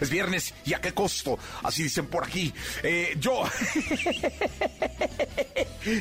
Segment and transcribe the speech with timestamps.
[0.00, 2.52] Es viernes y a qué costo, así dicen por aquí.
[2.82, 3.42] Eh, yo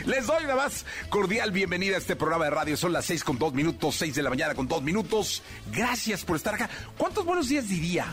[0.06, 2.78] les doy una más cordial bienvenida a este programa de radio.
[2.78, 5.44] Son las seis con dos minutos, seis de la mañana con dos minutos.
[5.72, 6.70] Gracias por estar acá.
[6.98, 8.06] ¿Cuántos buenos días diría?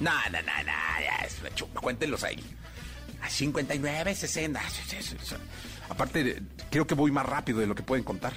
[0.00, 2.42] No, no, no, no, cuéntenlos ahí.
[3.20, 4.60] A 59, 60.
[5.88, 8.32] Aparte, creo que voy más rápido de lo que pueden contar.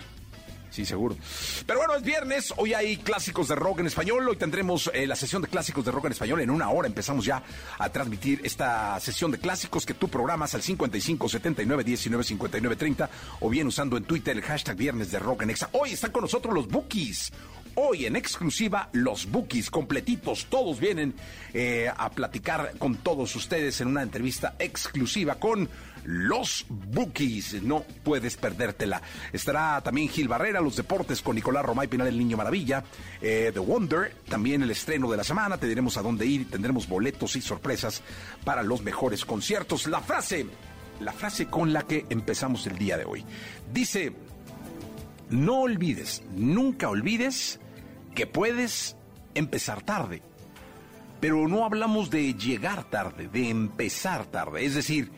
[0.71, 1.17] Sí, seguro.
[1.65, 5.17] Pero bueno, es viernes, hoy hay clásicos de rock en español, hoy tendremos eh, la
[5.17, 6.87] sesión de clásicos de rock en español en una hora.
[6.87, 7.43] Empezamos ya
[7.77, 13.09] a transmitir esta sesión de clásicos que tú programas al 55 79 19 59 30
[13.41, 15.69] o bien usando en Twitter el hashtag viernes de rock en exa.
[15.73, 17.33] Hoy están con nosotros los Bookies.
[17.75, 21.13] Hoy en exclusiva los Bookies completitos, todos vienen
[21.53, 25.69] eh, a platicar con todos ustedes en una entrevista exclusiva con
[26.03, 27.63] los Bookies.
[27.63, 29.01] No puedes perdértela.
[29.31, 32.83] Estará también Gil Barrera, los deportes con Nicolás Romay Pinal, el Niño Maravilla,
[33.21, 35.57] eh, The Wonder, también el estreno de la semana.
[35.57, 38.01] Te diremos a dónde ir, tendremos boletos y sorpresas
[38.43, 39.87] para los mejores conciertos.
[39.87, 40.45] La frase,
[40.99, 43.23] la frase con la que empezamos el día de hoy.
[43.71, 44.11] Dice,
[45.31, 47.59] no olvides, nunca olvides
[48.13, 48.95] que puedes
[49.33, 50.21] empezar tarde.
[51.19, 54.65] Pero no hablamos de llegar tarde, de empezar tarde.
[54.65, 55.11] Es decir,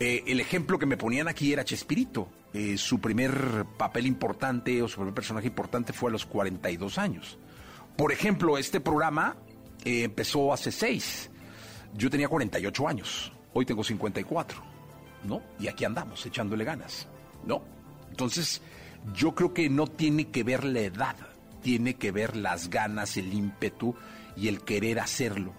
[0.00, 2.28] eh, el ejemplo que me ponían aquí era Chespirito.
[2.52, 7.38] Eh, su primer papel importante o su primer personaje importante fue a los 42 años.
[7.96, 9.36] Por ejemplo, este programa
[9.84, 11.30] eh, empezó hace 6.
[11.94, 13.32] Yo tenía 48 años.
[13.54, 14.62] Hoy tengo 54.
[15.24, 15.42] ¿No?
[15.58, 17.08] Y aquí andamos, echándole ganas.
[17.44, 17.62] ¿No?
[18.10, 18.62] Entonces,
[19.14, 21.16] yo creo que no tiene que ver la edad.
[21.62, 23.94] Tiene que ver las ganas, el ímpetu
[24.36, 25.52] y el querer hacerlo.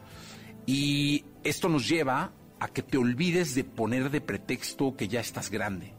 [0.65, 5.49] Y esto nos lleva a que te olvides de poner de pretexto que ya estás
[5.49, 5.93] grande.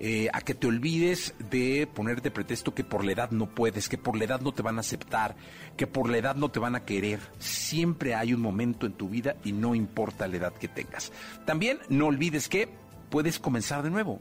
[0.00, 3.88] Eh, a que te olvides de poner de pretexto que por la edad no puedes,
[3.88, 5.34] que por la edad no te van a aceptar,
[5.76, 7.18] que por la edad no te van a querer.
[7.40, 11.12] Siempre hay un momento en tu vida y no importa la edad que tengas.
[11.44, 12.68] También no olvides que
[13.10, 14.20] puedes comenzar de nuevo.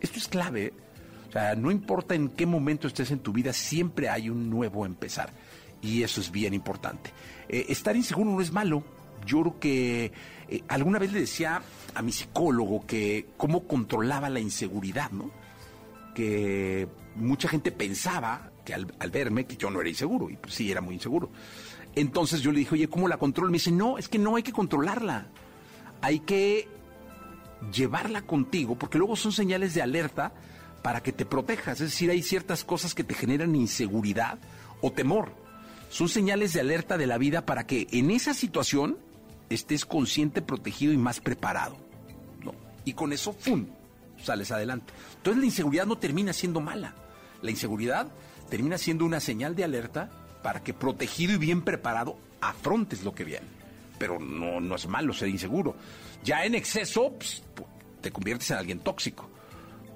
[0.00, 0.74] Esto es clave.
[1.56, 5.32] No importa en qué momento estés en tu vida, siempre hay un nuevo empezar.
[5.82, 7.12] Y eso es bien importante.
[7.48, 8.84] Eh, estar inseguro no es malo.
[9.26, 10.12] Yo creo que
[10.48, 11.60] eh, alguna vez le decía
[11.94, 15.30] a mi psicólogo que cómo controlaba la inseguridad, ¿no?
[16.14, 20.70] Que mucha gente pensaba que al, verme que yo no era inseguro, y pues sí,
[20.70, 21.30] era muy inseguro.
[21.94, 23.50] Entonces yo le dije, oye, ¿cómo la controlo?
[23.50, 25.26] Me dice, no, es que no hay que controlarla.
[26.00, 26.68] Hay que
[27.72, 30.32] llevarla contigo, porque luego son señales de alerta
[30.84, 31.80] para que te protejas.
[31.80, 34.38] Es decir, hay ciertas cosas que te generan inseguridad
[34.82, 35.32] o temor.
[35.88, 38.98] Son señales de alerta de la vida para que en esa situación
[39.48, 41.78] estés consciente, protegido y más preparado.
[42.84, 43.64] Y con eso, ¡fum!,
[44.22, 44.92] sales adelante.
[45.16, 46.94] Entonces la inseguridad no termina siendo mala.
[47.40, 48.08] La inseguridad
[48.50, 50.10] termina siendo una señal de alerta
[50.42, 53.46] para que protegido y bien preparado afrontes lo que viene.
[53.98, 55.76] Pero no, no es malo ser inseguro.
[56.22, 57.42] Ya en exceso pues,
[58.02, 59.30] te conviertes en alguien tóxico.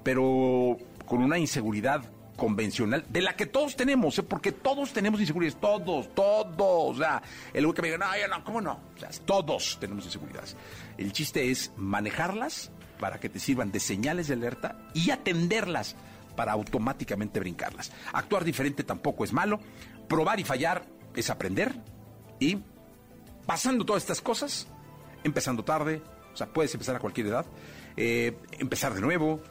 [0.09, 0.75] Pero
[1.05, 2.01] con una inseguridad
[2.35, 4.23] convencional, de la que todos tenemos, ¿eh?
[4.23, 6.95] porque todos tenemos inseguridades, todos, todos.
[6.95, 7.21] O sea,
[7.53, 8.79] el que me diga, no, ya no, ¿cómo no?
[8.95, 10.55] O sea, todos tenemos inseguridades.
[10.97, 15.95] El chiste es manejarlas para que te sirvan de señales de alerta y atenderlas
[16.35, 17.91] para automáticamente brincarlas.
[18.11, 19.59] Actuar diferente tampoco es malo.
[20.07, 20.85] Probar y fallar
[21.15, 21.75] es aprender.
[22.39, 22.57] Y
[23.45, 24.65] pasando todas estas cosas,
[25.23, 26.01] empezando tarde,
[26.33, 27.45] o sea, puedes empezar a cualquier edad,
[27.95, 29.43] eh, empezar de nuevo,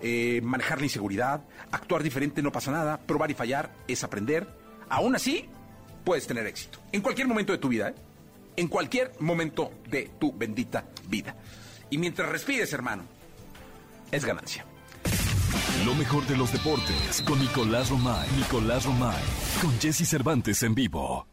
[0.00, 4.46] eh, manejar la inseguridad, actuar diferente no pasa nada, probar y fallar es aprender.
[4.88, 5.48] Aún así,
[6.04, 6.78] puedes tener éxito.
[6.92, 7.94] En cualquier momento de tu vida, ¿eh?
[8.56, 11.36] En cualquier momento de tu bendita vida.
[11.90, 13.04] Y mientras respires, hermano,
[14.10, 14.64] es ganancia.
[15.84, 18.28] Lo mejor de los deportes con Nicolás Romay.
[18.36, 19.22] Nicolás Romay.
[19.60, 21.26] Con Jesse Cervantes en vivo.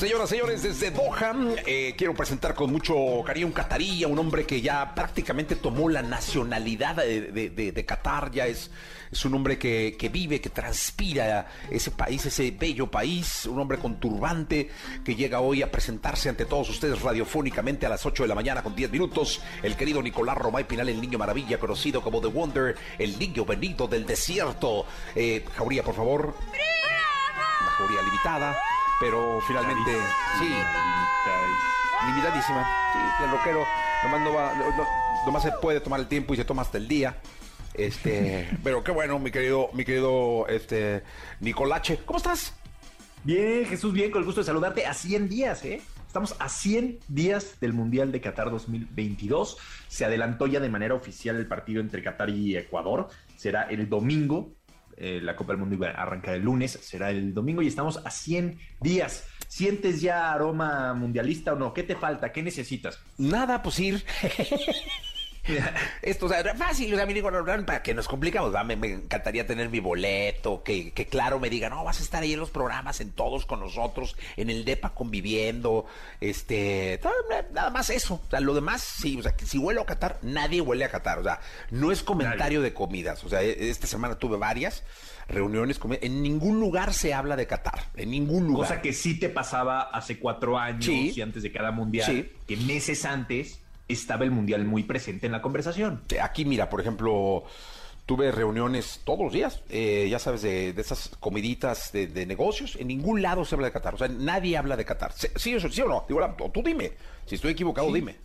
[0.00, 1.34] Señoras, señores, desde Doha,
[1.66, 6.00] eh, quiero presentar con mucho cariño un catarí, un hombre que ya prácticamente tomó la
[6.00, 8.70] nacionalidad de, Qatar, ya es,
[9.12, 14.00] es un hombre que, vive, que transpira ese país, ese bello país, un hombre con
[14.00, 14.70] turbante
[15.04, 18.62] que llega hoy a presentarse ante todos ustedes radiofónicamente a las 8 de la mañana
[18.62, 22.74] con 10 minutos, el querido Nicolás Romay Pinal, el niño maravilla, conocido como The Wonder,
[22.98, 24.86] el niño benito del desierto.
[25.14, 26.34] Eh, Jauría, por favor.
[27.60, 28.56] Una jauría limitada.
[29.00, 29.96] Pero finalmente,
[30.38, 30.54] sí.
[32.06, 32.64] Limitadísima.
[32.92, 33.66] Sí, el rockero
[34.04, 34.52] nomás, no va,
[35.24, 37.16] nomás se puede tomar el tiempo y se toma hasta el día.
[37.74, 41.02] Este, pero qué bueno, mi querido, mi querido este
[41.40, 41.98] Nicolache.
[42.04, 42.54] ¿Cómo estás?
[43.24, 45.82] Bien, Jesús, bien, con el gusto de saludarte a 100 días, ¿eh?
[46.06, 49.58] Estamos a 100 días del Mundial de Qatar 2022.
[49.88, 53.08] Se adelantó ya de manera oficial el partido entre Qatar y Ecuador.
[53.36, 54.52] Será el domingo
[55.00, 58.02] eh, la Copa del Mundo iba a arrancar el lunes, será el domingo y estamos
[58.04, 59.26] a 100 días.
[59.48, 61.72] ¿Sientes ya aroma mundialista o no?
[61.72, 62.32] ¿Qué te falta?
[62.32, 63.00] ¿Qué necesitas?
[63.16, 64.04] Nada, pues ir.
[66.02, 67.30] Esto, o sea, fácil, o sea, digo,
[67.66, 72.00] para que nos complicamos, Me, encantaría tener mi boleto, que, claro me digan, no, vas
[72.00, 75.86] a estar ahí en los programas, en todos con nosotros, en el DEPA conviviendo,
[76.20, 77.00] este,
[77.52, 80.18] nada más eso, o sea, lo demás, sí, o sea, que si huele a Qatar,
[80.22, 83.86] nadie huele a Qatar, o sea, no es comentario de comidas, o sea, e, esta
[83.86, 84.84] semana tuve varias
[85.28, 88.68] reuniones, en ningún lugar se habla de Qatar, en ningún lugar.
[88.68, 93.04] Cosa que sí te pasaba hace cuatro años y antes de cada mundial, que meses
[93.04, 93.60] antes
[93.92, 96.02] estaba el Mundial muy presente en la conversación.
[96.22, 97.44] Aquí, mira, por ejemplo,
[98.06, 102.76] tuve reuniones todos los días, eh, ya sabes, de, esas comiditas de, negocios.
[102.76, 103.94] En ningún lado se habla de Qatar.
[103.94, 105.12] O sea, nadie habla de Qatar.
[105.12, 106.04] ¿Sí, sí o no?
[106.08, 106.20] Digo,
[106.52, 106.92] tú dime.
[107.26, 108.16] Si estoy equivocado, dime.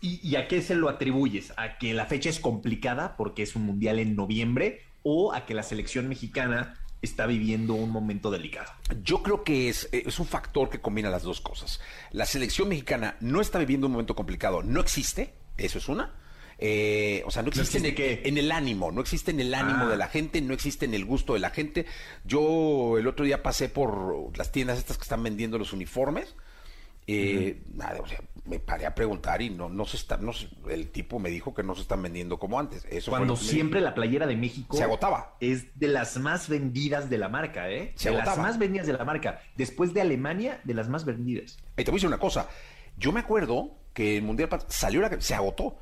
[0.00, 1.52] ¿Y, ¿Y, a qué se lo atribuyes?
[1.56, 4.82] ¿A que la fecha es complicada porque es un mundial en noviembre?
[5.02, 8.72] ¿O a que la selección mexicana está viviendo un momento delicado.
[9.02, 11.80] Yo creo que es, es, un factor que combina las dos cosas.
[12.10, 16.14] La selección mexicana no está viviendo un momento complicado, no existe, eso es una.
[16.60, 17.78] Eh, o sea, no existe,
[18.28, 19.98] en, el ánimo, no existe en el ánimo de ah.
[19.98, 21.86] la gente, no existe en el gusto de la gente.
[22.24, 26.34] Yo el otro día pasé por las tiendas estas que están vendiendo los uniformes
[27.10, 30.32] eh, nada, o sea, me paré a preguntar y no, no se está, no,
[30.70, 32.86] el tipo me dijo que no se están vendiendo como antes.
[32.90, 35.36] Eso Cuando siempre la playera de México se agotaba.
[35.40, 37.92] Es de las más vendidas de la marca, ¿eh?
[37.96, 39.40] Se de las más vendidas de la marca.
[39.56, 41.58] Después de Alemania, de las más vendidas.
[41.76, 42.48] Y te voy a decir una cosa.
[42.96, 45.76] Yo me acuerdo que el Mundial salió la se agotó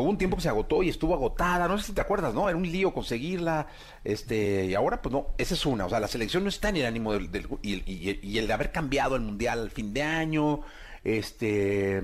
[0.00, 2.48] hubo un tiempo que se agotó y estuvo agotada, no sé si te acuerdas, ¿no?
[2.48, 3.68] Era un lío conseguirla,
[4.02, 6.76] este, y ahora pues no, esa es una, o sea, la selección no está en
[6.76, 10.60] el ánimo del, y, el de haber cambiado el mundial al fin de año,
[11.04, 12.02] este,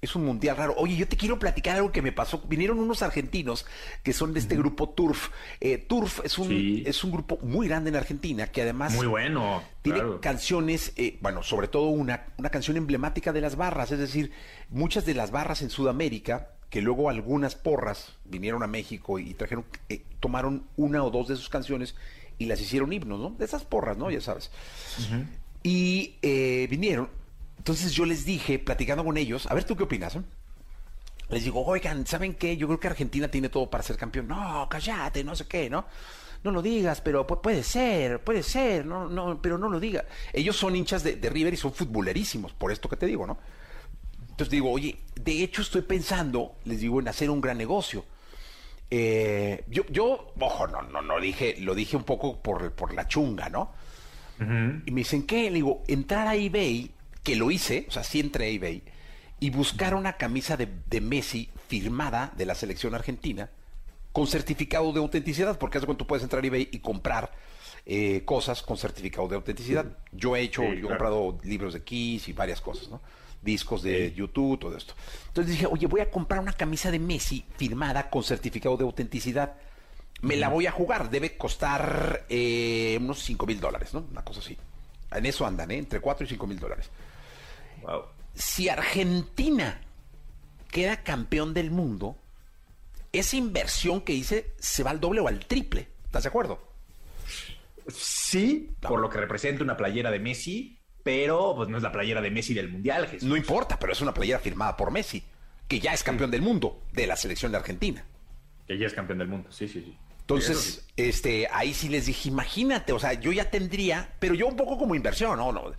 [0.00, 0.74] es un mundial raro.
[0.76, 2.40] Oye, yo te quiero platicar algo que me pasó.
[2.48, 3.66] Vinieron unos argentinos
[4.04, 5.30] que son de este grupo Turf.
[5.60, 8.94] Eh, Turf es un, es un grupo muy grande en Argentina que además...
[8.94, 9.62] Muy bueno.
[9.82, 13.90] Tiene canciones, eh, bueno, sobre todo una, una canción emblemática de las barras.
[13.90, 14.30] Es decir,
[14.68, 19.64] muchas de las barras en Sudamérica que luego algunas porras vinieron a México y trajeron,
[19.88, 21.96] eh, tomaron una o dos de sus canciones
[22.36, 23.30] y las hicieron himnos, ¿no?
[23.30, 24.12] De esas porras, ¿no?
[24.12, 24.52] Ya sabes.
[25.64, 26.14] Y
[26.68, 27.17] vinieron.
[27.58, 30.24] Entonces yo les dije, platicando con ellos, a ver tú qué opinas, ¿no?
[31.28, 32.56] Les digo, oigan, ¿saben qué?
[32.56, 34.28] Yo creo que Argentina tiene todo para ser campeón.
[34.28, 35.84] No, cállate, no sé qué, ¿no?
[36.42, 40.04] No lo digas, pero puede ser, puede ser, no, no, pero no lo diga.
[40.32, 43.38] Ellos son hinchas de, de River y son futbolerísimos, por esto que te digo, ¿no?
[44.30, 48.04] Entonces digo, oye, de hecho estoy pensando, les digo, en hacer un gran negocio.
[48.90, 53.06] Eh, yo, yo, ojo, no, no, no dije, lo dije un poco por, por la
[53.06, 53.72] chunga, ¿no?
[54.40, 55.50] Y me dicen, ¿qué?
[55.50, 56.92] Le digo, entrar a eBay,
[57.28, 58.82] que lo hice, o sea, sí entré a eBay,
[59.38, 63.50] y buscar una camisa de, Messi firmada de la selección argentina,
[64.12, 67.30] con certificado de autenticidad, porque hace cuando tú puedes entrar a eBay y comprar
[67.84, 69.84] eh, cosas con certificado de autenticidad.
[70.10, 73.00] Yo he hecho, yo he comprado libros de Kiss y varias cosas, ¿no?
[73.42, 74.94] discos de YouTube, todo esto.
[75.28, 79.54] Entonces dije, oye, voy a comprar una camisa de Messi firmada con certificado de autenticidad.
[80.22, 84.06] Me la voy a jugar, debe costar eh, unos 5 mil dólares, ¿no?
[84.10, 84.56] Una cosa así.
[85.12, 85.78] En eso andan, ¿eh?
[85.78, 86.90] Entre 4 y 5 mil dólares.
[87.82, 88.04] Wow.
[88.34, 89.80] Si Argentina
[90.70, 92.16] queda campeón del mundo,
[93.12, 95.88] esa inversión que hice se va al doble o al triple.
[96.04, 96.68] ¿Estás de acuerdo?
[97.88, 102.20] Sí, por lo que representa una playera de Messi, pero pues no es la playera
[102.20, 103.08] de Messi del Mundial.
[103.22, 105.24] No importa, pero es una playera firmada por Messi,
[105.66, 108.04] que ya es campeón del mundo de la selección de Argentina.
[108.66, 109.96] Que ya es campeón del mundo, sí, sí, sí.
[110.20, 114.56] Entonces, este, ahí sí les dije, imagínate, o sea, yo ya tendría, pero yo un
[114.56, 115.52] poco como inversión, ¿no?
[115.52, 115.72] no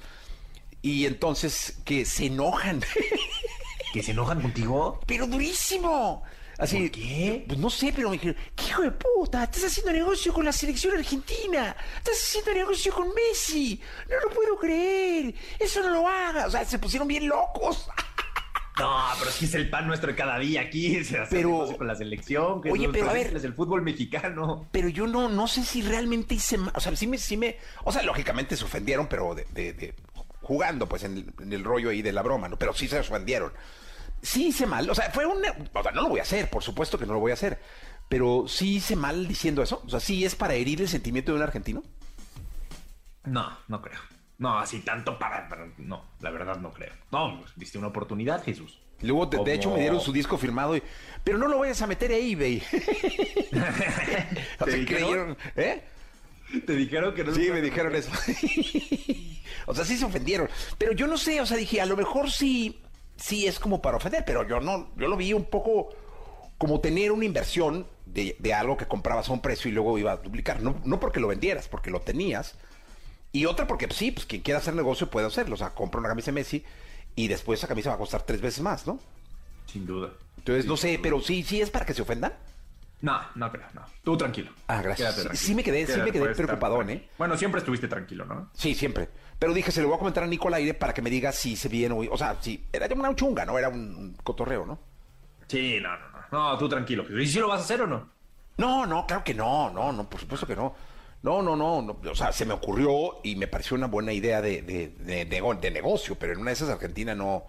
[0.82, 2.82] y entonces que se enojan.
[3.94, 5.00] ¿Que se enojan contigo?
[5.08, 6.22] Pero durísimo.
[6.60, 7.46] Así, ¿Por qué?
[7.48, 9.46] Pues no sé, pero me dijeron, ¿qué hijo de puta?
[9.46, 11.76] Estás haciendo negocio con la selección argentina.
[11.98, 13.82] Estás haciendo negocio con Messi.
[14.10, 15.34] No lo puedo creer.
[15.58, 16.48] Eso no lo hagas.
[16.48, 17.88] O sea, se pusieron bien locos.
[18.78, 21.78] No, pero si es el pan nuestro de cada día aquí, se hace Pero- negocio
[21.78, 22.62] con la selección.
[22.62, 24.70] que Oye, es pero a ver- es el fútbol mexicano.
[24.72, 26.72] Pero yo no, no sé si realmente hice mal.
[26.74, 27.58] O sea, sí me, sí me.
[27.84, 29.96] O sea, lógicamente se ofendieron, pero de, de- de-
[30.50, 32.58] jugando, pues, en el, en el rollo ahí de la broma, ¿no?
[32.58, 33.54] Pero sí se ofendieron.
[34.24, 34.90] Sí hice mal.
[34.90, 35.38] O sea, fue un.
[35.74, 37.60] O sea, no lo voy a hacer, por supuesto que no lo voy a hacer.
[38.10, 39.84] Pero sí hice mal diciendo eso.
[39.86, 41.84] O sea, sí es para herir el sentimiento de un argentino.
[43.26, 44.00] No, no creo.
[44.40, 46.94] No, así tanto para, para- No, la verdad no creo.
[47.12, 48.80] No, viste una oportunidad, Jesús.
[49.02, 50.76] Luego, de, hecho, me dieron su disco firmado.
[50.76, 50.82] y-
[51.24, 52.58] pero no lo vayas a meter a eBay.
[54.60, 54.86] o sea, dijeron?
[54.86, 55.38] creyeron.
[55.56, 55.84] ¿Eh?
[56.66, 58.12] Te dijeron que no Sí, me dijeron eso.
[59.66, 60.50] o sea, sí se ofendieron.
[60.78, 62.80] Pero yo no sé, o sea, dije, a lo mejor sí,
[63.18, 65.90] sí es como para ofender, pero yo no, yo lo vi un poco
[66.58, 70.12] como tener una inversión de, de algo que comprabas a un precio y luego iba
[70.12, 70.62] a duplicar.
[70.62, 72.56] No, no porque lo vendieras, porque lo tenías.
[73.32, 75.56] Y otra porque pues, sí, pues quien quiera hacer negocio puede hacerlo.
[75.56, 76.64] O sea, compra una camisa de Messi
[77.16, 79.00] y después esa camisa va a costar tres veces más, ¿no?
[79.68, 80.12] Sin duda.
[80.38, 81.00] Entonces, no sé, duda.
[81.04, 82.34] pero sí, sí es para que se ofendan.
[83.02, 83.82] No, no creo, no.
[84.04, 84.52] Tú tranquilo.
[84.68, 85.16] Ah, gracias.
[85.16, 85.36] Sí, tranquilo.
[85.46, 86.90] sí me quedé- sí Quédate, me quedé estar preocupadón.
[86.90, 87.10] ¿eh?
[87.18, 88.50] Bueno, siempre estuviste tranquilo, ¿no?
[88.54, 89.10] Sí, siempre.
[89.40, 91.32] Pero dije, se lo voy a comentar a Nico al aire para que me diga
[91.32, 92.14] si se viene o...
[92.14, 93.58] O sea, si era una chunga, ¿no?
[93.58, 94.80] Era un cotorreo, ¿no?
[95.48, 96.20] Sí, no, no, no.
[96.52, 97.06] No, tú tranquilo.
[97.20, 98.10] ¿Y si lo vas a hacer o no?
[98.58, 100.76] No, no, claro que no, no, no, por supuesto que no.
[101.24, 104.42] No, no, no, no, o sea, se me ocurrió y me pareció una buena idea
[104.42, 107.44] de, de, de, de- negocio, pero en una de esas Argentina no,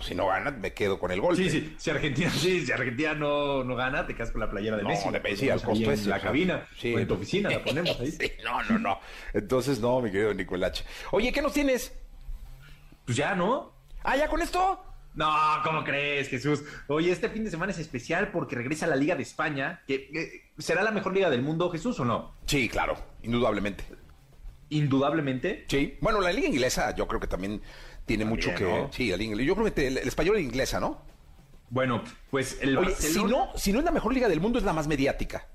[0.00, 1.42] si no gana, me quedo con el golpe.
[1.42, 1.74] Sí, sí.
[1.78, 4.88] Si Argentina, sí, si Argentina no, no gana, te quedas con la playera de No,
[4.90, 5.06] Messi.
[5.06, 6.66] de La Messi, al costo en ese, la cabina.
[6.76, 6.94] sí.
[6.94, 8.10] o en tu oficina la ponemos ahí.
[8.20, 9.00] Sí, no, no, no.
[9.34, 10.84] Entonces, no, mi querido Nicolache.
[11.10, 11.92] Oye, ¿qué nos tienes?
[13.04, 13.72] Pues ya, ¿no?
[14.04, 14.84] Ah, ¿ya con esto?
[15.14, 16.62] No, ¿cómo crees, Jesús?
[16.86, 20.50] Oye, este fin de semana es especial porque regresa la Liga de España, que eh,
[20.58, 22.34] será la mejor liga del mundo, Jesús, ¿o no?
[22.46, 23.82] Sí, claro, indudablemente.
[24.70, 25.64] Indudablemente.
[25.68, 25.96] Sí.
[26.00, 27.62] Bueno, la liga inglesa yo creo que también
[28.08, 28.64] tiene mucho que...
[28.64, 28.90] ¿no?
[28.92, 29.46] Sí, liga inglesa.
[29.46, 31.00] Yo creo que el, el español e inglesa, ¿no?
[31.70, 34.64] Bueno, pues el Oye, si no, si no es la mejor liga del mundo, es
[34.64, 35.46] la más mediática.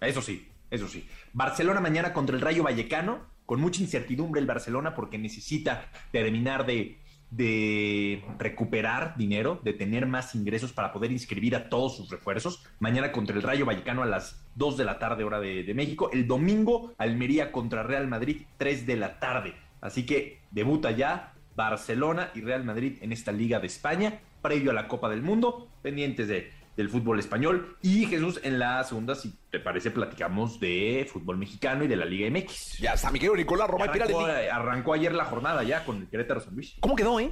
[0.00, 1.08] Eso sí, eso sí.
[1.32, 6.98] Barcelona mañana contra el Rayo Vallecano, con mucha incertidumbre el Barcelona porque necesita terminar de,
[7.30, 12.64] de recuperar dinero, de tener más ingresos para poder inscribir a todos sus refuerzos.
[12.80, 16.10] Mañana contra el Rayo Vallecano a las 2 de la tarde hora de, de México.
[16.12, 19.54] El domingo Almería contra Real Madrid 3 de la tarde.
[19.80, 24.74] Así que debuta ya Barcelona y Real Madrid en esta Liga de España, previo a
[24.74, 27.76] la Copa del Mundo, pendientes de, del fútbol español.
[27.82, 32.06] Y Jesús, en la segunda, si te parece, platicamos de fútbol mexicano y de la
[32.06, 32.78] Liga MX.
[32.78, 34.52] Ya está, mi querido Nicolás Romay Arrancó, Pirales.
[34.52, 36.76] arrancó ayer la jornada ya con el Querétaro San Luis.
[36.80, 37.30] ¿Cómo quedó, eh?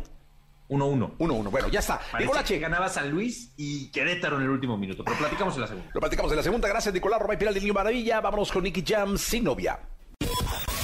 [0.69, 1.17] 1-1.
[1.17, 1.51] 1-1.
[1.51, 1.99] Bueno, ya está.
[2.47, 5.91] Que ganaba San Luis y Querétaro en el último minuto, pero platicamos en la segunda.
[5.95, 6.69] lo platicamos en la segunda.
[6.69, 8.21] Gracias, Nicolás Romay Piral del Niño Maravilla.
[8.21, 9.79] Vámonos con Nicky Jam sin novia.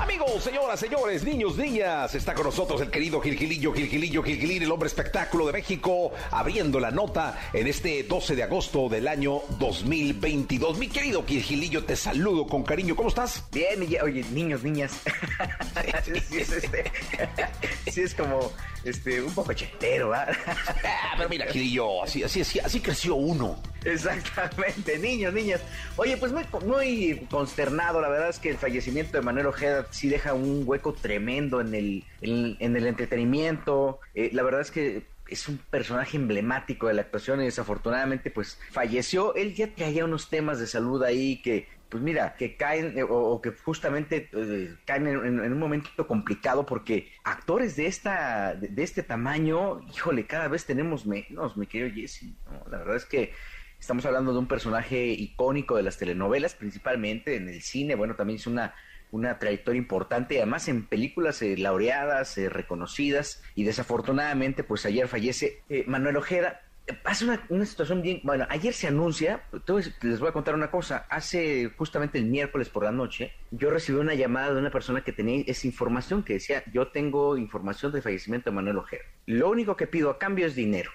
[0.00, 4.88] Amigos, señoras, señores, niños, niñas, está con nosotros el querido Gilgilillo, Gilgilillo, Gilgilín, el hombre
[4.88, 10.78] espectáculo de México, abriendo la nota en este 12 de agosto del año 2022.
[10.78, 12.96] Mi querido Gilgilillo, te saludo con cariño.
[12.96, 13.44] ¿Cómo estás?
[13.52, 14.92] Bien, oye, niños, niñas.
[16.04, 16.92] sí, es, este,
[17.90, 18.50] sí es como
[18.84, 20.36] este, un poco chetero, ¿verdad?
[20.84, 23.56] Ah, pero mira, Gilillo, así, así, así, así creció uno.
[23.84, 25.60] Exactamente, niños, niñas.
[25.96, 30.08] Oye, pues muy, muy consternado, la verdad es que el fallecimiento de Manuel Ojeda sí
[30.08, 34.00] deja un hueco tremendo en el, en, el entretenimiento.
[34.14, 38.58] Eh, la verdad es que es un personaje emblemático de la actuación y desafortunadamente pues
[38.70, 39.34] falleció.
[39.34, 43.40] Él ya traía unos temas de salud ahí que pues mira, que caen eh, o,
[43.40, 49.02] que justamente eh, caen en, un momento complicado porque actores de esta de, de este
[49.02, 52.34] tamaño, híjole, cada vez tenemos menos, mi querido Jesse.
[52.50, 52.68] ¿no?
[52.70, 53.32] La verdad es que
[53.78, 57.94] estamos hablando de un personaje icónico de las telenovelas, principalmente en el cine.
[57.94, 58.74] Bueno, también es una
[59.14, 65.62] una trayectoria importante, además en películas eh, laureadas, eh, reconocidas, y desafortunadamente, pues ayer fallece
[65.68, 66.62] eh, Manuel Ojeda.
[67.02, 70.70] Pasa una, una situación bien, bueno, ayer se anuncia, voy- les voy a contar una
[70.70, 75.02] cosa, hace justamente el miércoles por la noche, yo recibí una llamada de una persona
[75.02, 79.02] que tenía esa información, que decía, yo tengo información del fallecimiento de Manuel Ojeda.
[79.26, 80.90] Lo único que pido a cambio es dinero.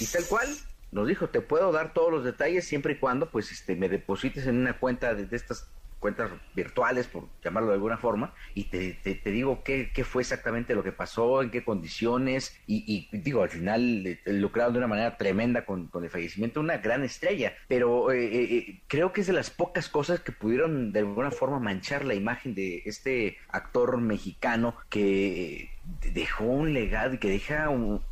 [0.00, 0.48] Y tal cual,
[0.92, 4.46] nos dijo, te puedo dar todos los detalles siempre y cuando pues este me deposites
[4.46, 5.68] en una cuenta de estas
[6.04, 10.82] cuentas virtuales, por llamarlo de alguna forma, y te, digo qué, qué, fue exactamente lo
[10.82, 15.64] que pasó, en qué condiciones, y, digo, al final eh, lucraron de una manera tremenda
[15.64, 19.88] con, el fallecimiento una gran estrella, pero eh, eh, creo que es de las pocas
[19.88, 25.70] cosas que pudieron de alguna forma manchar la imagen de este actor mexicano que
[26.12, 28.02] dejó un legado y que deja un,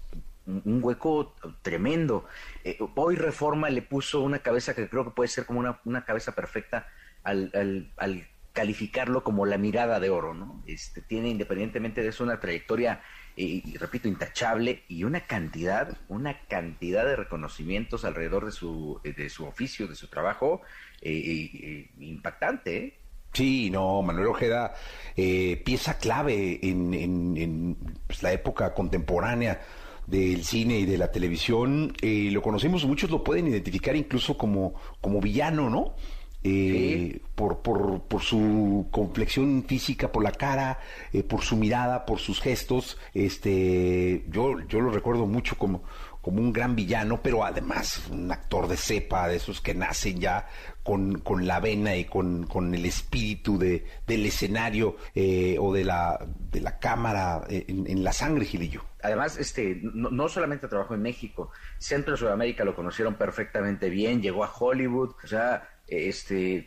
[0.47, 2.25] un hueco tremendo.
[2.95, 6.33] hoy Reforma le puso una cabeza que creo que puede ser como una, una cabeza
[6.33, 6.87] perfecta
[7.25, 10.63] al, al, calificarlo como la mirada de oro, ¿no?
[10.67, 13.01] Este, tiene independientemente de eso una trayectoria,
[13.37, 19.29] eh, y repito, intachable y una cantidad, una cantidad de reconocimientos alrededor de su, de
[19.31, 20.61] su oficio, de su trabajo,
[21.01, 22.99] eh, impactante,
[23.33, 24.75] Sí, no, Manuel Ojeda,
[25.17, 29.63] pieza clave en, pues, la época contemporánea
[30.07, 31.95] del cine y de la televisión.
[32.03, 34.75] lo conocemos, muchos lo pueden identificar incluso como
[35.23, 35.95] villano, ¿no?
[36.45, 40.81] Eh, por, por, por, su complexión física, por la cara,
[41.13, 42.99] eh, por su mirada, por sus gestos.
[43.15, 45.83] Este, yo, yo lo recuerdo mucho como,
[46.23, 50.47] como un gran villano, pero además un actor de cepa, de esos que nacen ya
[50.85, 55.85] con, con la vena y con, con el espíritu de, del escenario eh, o de
[55.85, 58.85] la, de la cámara eh, en, la sangre, Gilillo.
[59.03, 64.23] Además, este, no, no, solamente trabajó en México, Centro y Sudamérica lo conocieron perfectamente bien,
[64.23, 66.67] llegó a Hollywood, o sea, este,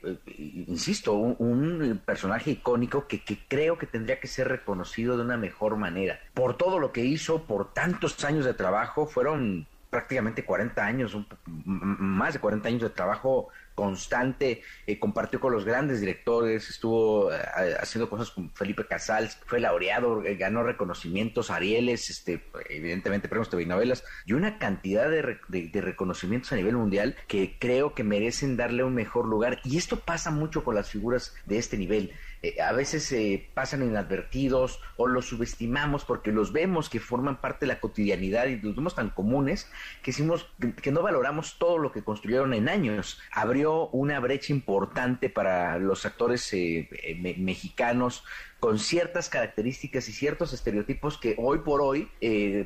[0.67, 6.19] insisto, un, personaje icónico que, creo que tendría que ser reconocido de una mejor manera.
[6.33, 12.33] Por todo lo que hizo, por tantos años de trabajo, fueron prácticamente 40 años, más
[12.33, 17.37] de 40 años de trabajo constante, eh, compartió con los grandes directores, estuvo eh,
[17.79, 23.65] haciendo cosas con Felipe Casals, fue laureado, eh, ganó reconocimientos, Arieles, este, evidentemente premios TV
[23.65, 28.83] novelas, y una cantidad de, de, reconocimientos a nivel mundial que creo que merecen darle
[28.83, 29.61] un mejor lugar.
[29.63, 32.11] Y esto pasa mucho con las figuras de este nivel.
[32.45, 37.65] Eh, a veces se pasan inadvertidos o los subestimamos porque los vemos que forman parte
[37.65, 39.67] de la cotidianidad y los vemos tan comunes
[40.03, 40.47] que, decimos
[40.81, 43.19] que no valoramos todo lo que construyeron en años.
[43.31, 48.23] Abrió una brecha importante para los actores eh, eh, mexicanos
[48.59, 52.09] con ciertas características y ciertos estereotipos que hoy por hoy,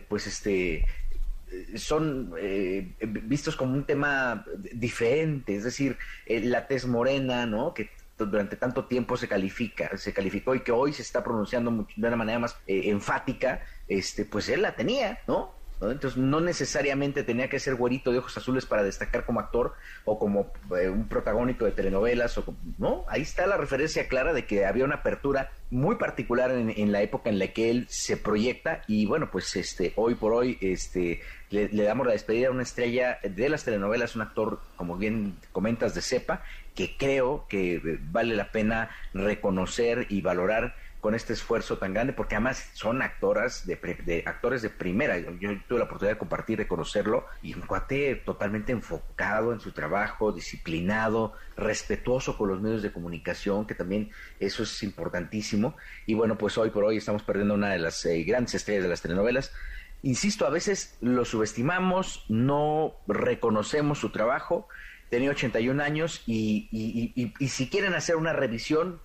[0.08, 0.86] pues este,
[1.76, 2.34] son
[3.02, 7.74] vistos como un tema diferente, es decir, la tez morena, ¿no?
[7.74, 7.90] Que
[8.26, 12.16] durante tanto tiempo se califica, se calificó y que hoy se está pronunciando de una
[12.16, 15.60] manera más eh, enfática, este, pues él la tenía, ¿no?
[15.82, 20.20] Entonces no necesariamente tenía que ser güerito de ojos azules para destacar como actor o
[20.20, 22.44] como eh, un protagónico de telenovelas o
[22.78, 27.02] no, ahí está la referencia clara de que había una apertura muy particular en, la
[27.02, 31.22] época en la que él se proyecta y bueno pues este hoy por hoy este
[31.50, 35.96] le, damos la despedida a una estrella de las telenovelas, un actor como bien comentas
[35.96, 36.44] de cepa
[36.80, 42.36] que creo que vale la pena reconocer y valorar con este esfuerzo tan grande, porque
[42.36, 45.18] además son actoras de, actores de primera.
[45.18, 49.74] Yo, tuve la oportunidad de compartir, de conocerlo, y un cuate totalmente enfocado en su
[49.74, 55.76] trabajo, disciplinado, respetuoso con los medios de comunicación, que también eso es importantísimo.
[56.06, 58.90] Y bueno, pues hoy por hoy estamos perdiendo una de las eh, grandes estrellas de
[58.90, 59.52] las telenovelas.
[60.02, 64.70] Insisto, a veces lo subestimamos, no reconocemos su trabajo
[65.10, 69.00] tenía 81 años y, y, si quieren hacer una revisión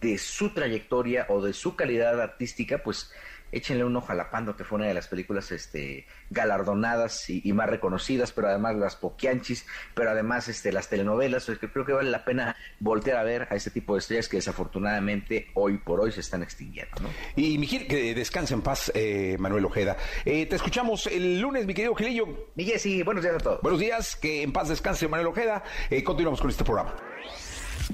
[0.00, 3.10] de su trayectoria o de su calidad artística, pues
[3.52, 7.52] échenle un ojo a La Pando, que fue una de las películas este, galardonadas y,
[7.52, 12.10] más reconocidas, pero además las poquianchis, pero además este, las telenovelas, que creo que vale
[12.10, 16.12] la pena voltear a ver a este tipo de estrellas que desafortunadamente hoy por hoy
[16.12, 17.00] se están extinguiendo.
[17.00, 17.08] ¿no?
[17.36, 19.96] Y Miguel, que descanse en paz, eh, Manuel Ojeda.
[20.24, 22.48] Eh, te escuchamos el lunes, mi querido Gilillo.
[22.54, 23.62] Miguel, sí, buenos días a todos.
[23.62, 25.64] Buenos días, que en paz descanse Manuel Ojeda.
[25.90, 26.94] Eh, continuamos con este programa.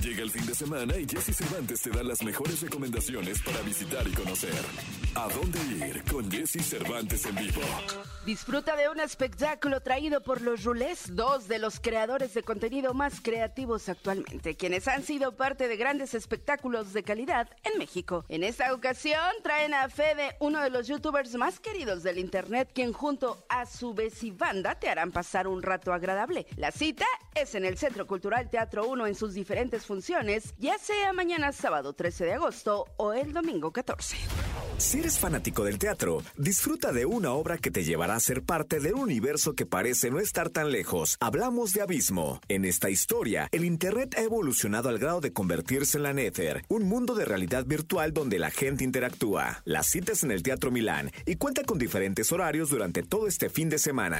[0.02, 4.06] Llega el fin de semana y Jesse Cervantes te da las mejores recomendaciones para visitar
[4.06, 4.50] y conocer.
[5.14, 7.60] ¿A dónde ir con Jesse Cervantes en vivo?
[8.26, 13.20] Disfruta de un espectáculo traído por los Rulés, dos de los creadores de contenido más
[13.20, 18.24] creativos actualmente, quienes han sido parte de grandes espectáculos de calidad en México.
[18.28, 22.92] En esta ocasión traen a Fede, uno de los youtubers más queridos del internet, quien
[22.92, 23.94] junto a su
[24.32, 26.46] banda te harán pasar un rato agradable.
[26.56, 31.12] La cita es en el Centro Cultural Teatro 1 en sus diferentes funciones, ya sea
[31.12, 34.16] mañana sábado 13 de agosto o el domingo 14.
[34.76, 38.80] Si eres fanático del teatro, disfruta de una obra que te llevará a ser parte
[38.80, 41.16] de un universo que parece no estar tan lejos.
[41.20, 42.40] Hablamos de Abismo.
[42.48, 46.88] En esta historia, el Internet ha evolucionado al grado de convertirse en la Nether, un
[46.88, 49.62] mundo de realidad virtual donde la gente interactúa.
[49.64, 53.68] Las citas en el Teatro Milán y cuenta con diferentes horarios durante todo este fin
[53.68, 54.18] de semana.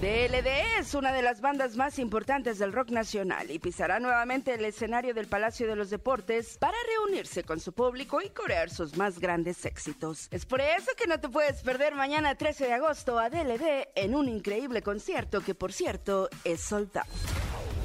[0.00, 4.64] DLD es una de las bandas más importantes del rock nacional y pisará nuevamente el
[4.64, 9.18] escenario del Palacio de los Deportes para reunirse con su público y corear sus más
[9.18, 10.28] grandes éxitos.
[10.30, 14.14] Es por eso que no te puedes perder mañana 13 de agosto a DLD en
[14.14, 17.10] un increíble concierto que por cierto es soldado.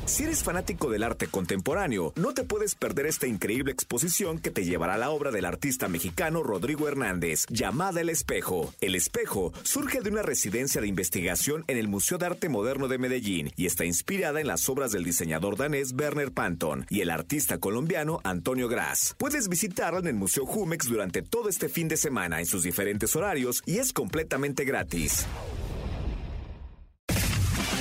[0.06, 4.64] Si eres fanático del arte contemporáneo, no te puedes perder esta increíble exposición que te
[4.64, 8.72] llevará a la obra del artista mexicano Rodrigo Hernández, llamada El Espejo.
[8.82, 13.00] El Espejo surge de una residencia de investigación en el Museo de Arte Moderno de
[13.00, 17.58] Medellín y está inspirada en las obras del diseñador danés Werner Panton y el artista
[17.58, 19.16] colombiano Antonio Gras.
[19.18, 23.16] Puedes visitarla en el Museo Jumex durante todo este fin de semana en sus diferentes
[23.16, 25.26] horarios y es completamente gratis.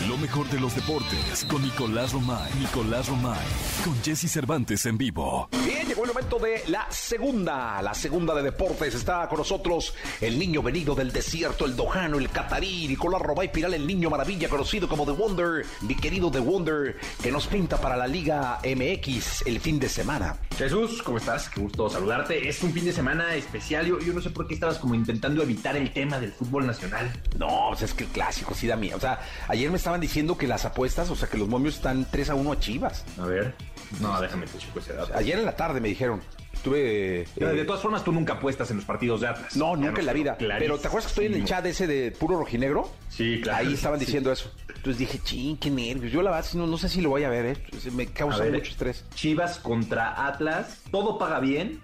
[0.09, 2.53] Lo mejor de los deportes con Nicolás Romay.
[2.61, 3.39] Nicolás Romay.
[3.83, 5.49] Con Jesse Cervantes en vivo.
[5.65, 8.95] Bien, llegó el momento de la segunda, la segunda de deportes.
[8.95, 13.73] Está con nosotros el niño venido del desierto, el dojano, el catarí, Nicolás Romay Piral,
[13.73, 15.65] el niño maravilla, conocido como The Wonder.
[15.81, 20.37] Mi querido The Wonder, que nos pinta para la Liga MX el fin de semana.
[20.59, 21.49] Jesús, ¿cómo estás?
[21.49, 22.47] Qué gusto saludarte.
[22.47, 23.87] Es un fin de semana especial.
[23.87, 27.11] Yo, yo no sé por qué estabas como intentando evitar el tema del fútbol nacional.
[27.39, 28.99] No, pues es que el clásico sí da miedo.
[28.99, 32.05] O sea, ayer me estaban diciendo que las apuestas, o sea, que los momios están
[32.11, 33.05] 3 a 1 a Chivas.
[33.17, 33.55] A ver.
[34.01, 35.13] No, déjame te checo ese dato.
[35.15, 36.21] Ayer en la tarde me dijeron.
[36.55, 37.27] Estuve.
[37.35, 39.57] Pero eh, de todas formas, tú nunca apuestas en los partidos de Atlas.
[39.57, 40.37] no, nunca en la vida.
[40.39, 42.91] Pero ¿te acuerdas que estoy en el chat ese de puro rojinegro?
[43.09, 43.59] Sí, claro.
[43.67, 44.07] Ahí estaban Sí.
[44.07, 44.51] diciendo eso.
[44.69, 46.13] Entonces dije, ching, qué nervios.
[46.13, 47.57] Yo la verdad no, no sé si lo voy a ver, ¿eh?
[47.95, 49.05] Me causa ver, mucho estrés.
[49.15, 51.81] Chivas contra Atlas, todo paga bien.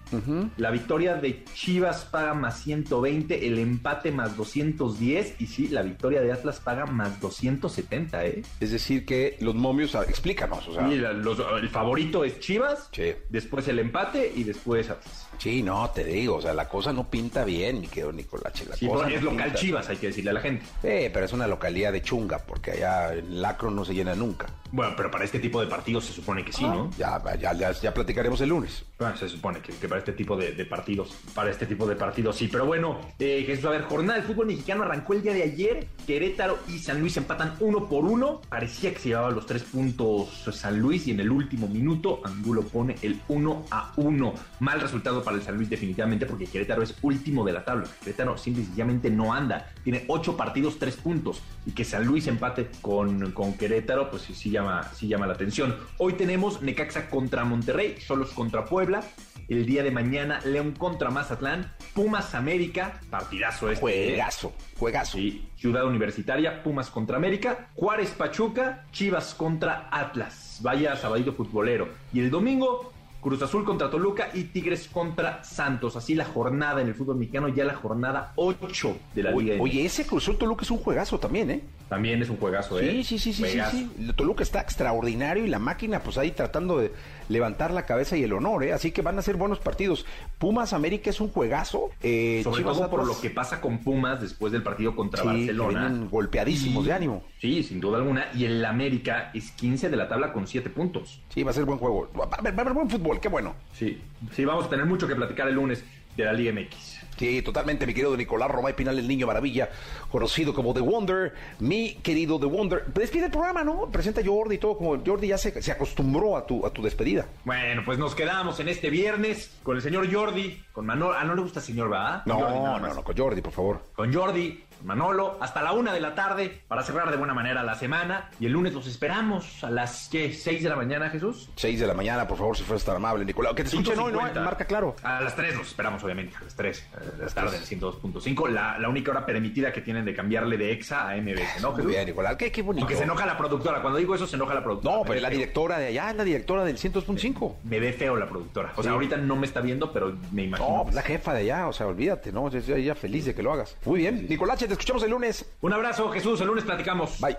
[0.59, 6.21] La victoria de Chivas paga más 120, el empate más 210 y sí, la victoria
[6.21, 8.43] de Atlas paga más 270, ¿eh?
[8.61, 10.87] Es decir, que los momios, explícanos, o sea.
[10.89, 13.13] Los- el favorito es Chivas, Sí.
[13.31, 14.60] después el empate y después
[14.90, 15.30] Atlas.
[15.40, 18.66] Sí, no, te digo, o sea, la cosa no pinta bien, mi querido Nicolache.
[18.66, 20.64] La Sí, cosa porque es no local Chivas, hay que decirle a la gente.
[20.83, 24.46] Eh, pero es una localidad de chunga, porque allá el lacro no se llena nunca.
[24.72, 26.90] Bueno, pero para este tipo de partidos se supone que sí, ¿no?
[26.96, 28.85] Ya, ya, ya, ya platicaremos el lunes.
[28.98, 31.96] Bueno, se supone que, que para este tipo de, de partidos, para este tipo de
[31.96, 32.46] partidos sí.
[32.46, 35.88] Pero bueno, eh, Jesús, a ver, jornada del fútbol mexicano arrancó el día de ayer.
[36.07, 38.42] Querétaro y San Luis empatan uno por uno.
[38.48, 42.62] Parecía que se llevaba los tres puntos San Luis y en el último minuto Angulo
[42.62, 44.35] pone el 1 a 1.
[44.61, 47.87] Mal resultado para el San Luis definitivamente porque Querétaro es último de la tabla.
[48.01, 49.73] Querétaro simple y sencillamente no anda.
[49.83, 51.43] Tiene ocho partidos, tres puntos.
[51.66, 55.35] Y que San Luis empate con, con Querétaro, pues sí, sí llama, sí llama la
[55.35, 55.77] atención.
[55.99, 59.03] Hoy tenemos Necaxa contra Monterrey, Solos contra Puebla.
[59.49, 64.05] El día de mañana, León contra Mazatlán, Pumas América, partidazo este.
[64.05, 64.09] ¿eh?
[64.11, 65.19] Juegazo, juegazo.
[65.19, 70.61] Sí, Ciudad Universitaria, Pumas contra América, Juárez Pachuca, Chivas contra Atlas.
[70.62, 71.88] Vaya sabadito futbolero.
[72.12, 75.97] Y el domingo, Cruz Azul contra Toluca y Tigres contra Santos.
[75.97, 79.57] Así la jornada en el fútbol mexicano, ya la jornada 8 de la Liga.
[79.61, 81.61] Oye, ese Cruz Azul Toluca es un juegazo también, ¿eh?
[81.89, 82.91] También es un juegazo, ¿eh?
[82.91, 84.13] Sí, sí, sí, sí, sí, sí.
[84.17, 86.93] Toluca está extraordinario y la máquina, pues ahí tratando de
[87.31, 88.73] levantar la cabeza y el honor, ¿eh?
[88.73, 90.05] Así que van a ser buenos partidos.
[90.38, 91.90] Pumas América es un juegazo.
[92.03, 95.29] Eh, Sobre Chivas todo por lo que pasa con Pumas después del partido contra sí,
[95.29, 96.07] Barcelona.
[96.11, 97.23] golpeadísimos Y- de ánimo.
[97.40, 98.27] Sí, sin duda alguna.
[98.35, 101.21] Y el América es 15 de la tabla con 7 puntos.
[101.33, 102.11] Sí, va a ser buen juego.
[102.19, 103.55] Va a haber, va a haber buen fútbol, qué bueno.
[103.73, 103.99] Sí,
[104.35, 105.85] sí, vamos a tener mucho que platicar el lunes
[106.21, 107.01] de la Liga MX.
[107.17, 109.69] Sí, totalmente, mi querido Nicolás Romay Pinal, el niño maravilla,
[110.11, 112.85] conocido como The Wonder, mi querido The Wonder.
[112.95, 113.91] Despide el programa, ¿no?
[113.93, 116.81] Presenta a Jordi y todo, como Jordi ya se, se acostumbró a tu, a tu
[116.83, 117.27] despedida.
[117.45, 121.13] Bueno, pues nos quedamos en este viernes con el señor Jordi, con Manolo.
[121.15, 122.23] Ah, no le gusta señor, ¿verdad?
[122.25, 122.97] Con No, Jordi no, más.
[122.97, 123.83] no, con Jordi, por favor.
[123.95, 127.75] Con Jordi, Manolo, hasta la una de la tarde para cerrar de buena manera la
[127.75, 128.31] semana.
[128.40, 130.31] Y el lunes los esperamos a las, ¿qué?
[130.33, 131.51] ¿6 de la mañana, Jesús?
[131.57, 133.55] 6 de la mañana, por favor, si fueras tan amable, Nicolás.
[133.55, 134.21] Que te escuchen hoy, ¿no?
[134.21, 134.40] 5:50.
[134.45, 134.97] Marca claro.
[135.03, 136.88] A las 3 los esperamos, obviamente, a las 3
[137.19, 138.49] de la tarde, en el 102.5.
[138.49, 141.77] La, la única hora permitida que tienen de cambiarle de EXA a MBS, ¿no, Muy
[141.79, 141.87] Jesús?
[141.93, 142.37] bien, Nicolás.
[142.37, 142.85] Qué, qué bonito.
[142.85, 143.81] Aunque se enoja la productora.
[143.83, 144.97] Cuando digo eso, se enoja la productora.
[144.97, 145.38] No, pero es la feo.
[145.38, 147.55] directora de allá, es la directora del 102.5.
[147.64, 148.71] Me ve feo la productora.
[148.77, 148.88] O sea, Sí.
[148.95, 150.69] ahorita no me está viendo, pero me imagino.
[150.79, 152.49] No, pues la jefa de allá, o sea, olvídate, ¿no?
[152.51, 153.77] Ella feliz de que lo hagas.
[153.85, 155.45] Muy bien, Nicolás, te escuchamos el lunes.
[155.63, 156.41] Un abrazo, Jesús.
[156.41, 157.19] El lunes platicamos.
[157.19, 157.37] Bye.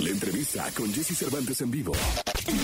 [0.00, 1.92] La entrevista con Jesse Cervantes en vivo.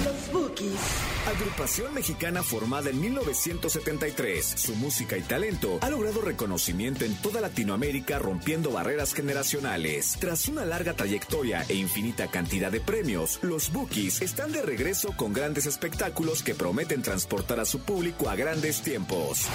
[0.05, 0.79] Los Bookies.
[1.27, 4.45] Agrupación mexicana formada en 1973.
[4.45, 10.19] Su música y talento ha logrado reconocimiento en toda Latinoamérica rompiendo barreras generacionales.
[10.21, 15.33] Tras una larga trayectoria e infinita cantidad de premios, los Bookies están de regreso con
[15.33, 19.47] grandes espectáculos que prometen transportar a su público a grandes tiempos.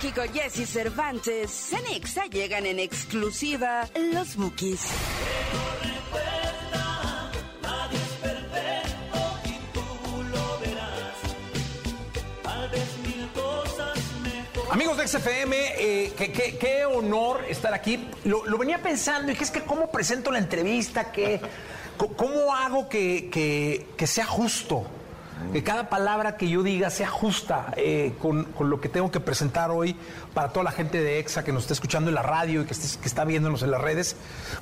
[0.00, 4.80] Aquí con Jesse Cervantes, Cenexa llegan en exclusiva Los Bookies.
[14.70, 16.12] Amigos de XFM, eh,
[16.58, 18.08] qué, honor estar aquí.
[18.24, 21.40] Lo, venía pensando y que es que cómo presento la entrevista, que,
[22.16, 23.28] cómo hago que-
[23.96, 24.86] que sea justo,
[25.52, 29.20] que cada palabra que yo diga sea justa eh, con, con lo que tengo que
[29.20, 29.96] presentar hoy
[30.34, 32.74] para toda la gente de EXA que nos está escuchando en la radio y que,
[32.74, 34.16] estés- que está viéndonos en las redes.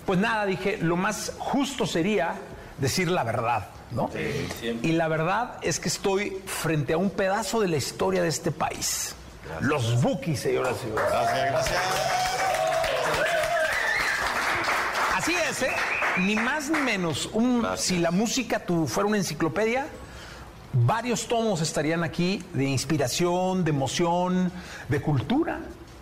[0.06, 2.34] Pues nada, dije, lo más justo sería
[2.78, 4.08] decir la verdad, ¿no?
[4.82, 8.50] y la verdad es que estoy frente a un pedazo de la historia de este
[8.52, 9.14] país.
[9.60, 11.04] Los Bukis, señoras y señores.
[11.10, 11.78] Gracias, gracias.
[15.16, 15.72] Así es, ¿eh?
[16.18, 17.28] Ni más ni menos.
[17.32, 19.86] Un- si la música tu, fuera una enciclopedia,
[20.86, 24.50] varios tomos estarían aquí de inspiración, de emoción,
[24.88, 25.60] de cultura.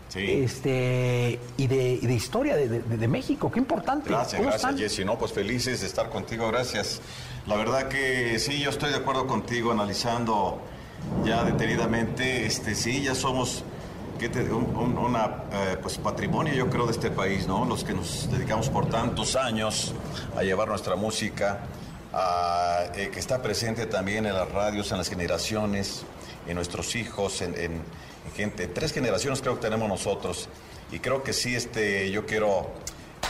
[0.09, 0.21] Sí.
[0.31, 3.51] Este, y, de, y de historia de, de- de México.
[3.51, 4.09] Qué importante.
[4.09, 4.77] Gracias, ¿Cómo gracias?
[4.77, 5.05] Jesse.
[5.05, 7.01] No, pues felices de estar contigo, gracias.
[7.47, 10.61] La verdad que sí, yo estoy de acuerdo contigo analizando
[11.25, 13.62] ya detenidamente, este, sí, ya somos
[14.19, 17.65] ¿qué te- un, un- una, eh, pues patrimonio, yo creo, de este país, ¿no?
[17.67, 19.93] Los que nos dedicamos por tantos años
[20.37, 21.61] a llevar nuestra música,
[22.12, 26.03] a, eh, que está presente también en las radios, en las generaciones,
[26.47, 27.73] en nuestros hijos, en, en-
[28.27, 28.66] en gente.
[28.69, 30.49] Tres generaciones creo que tenemos nosotros.
[30.92, 32.71] Y creo que sí, este, yo quiero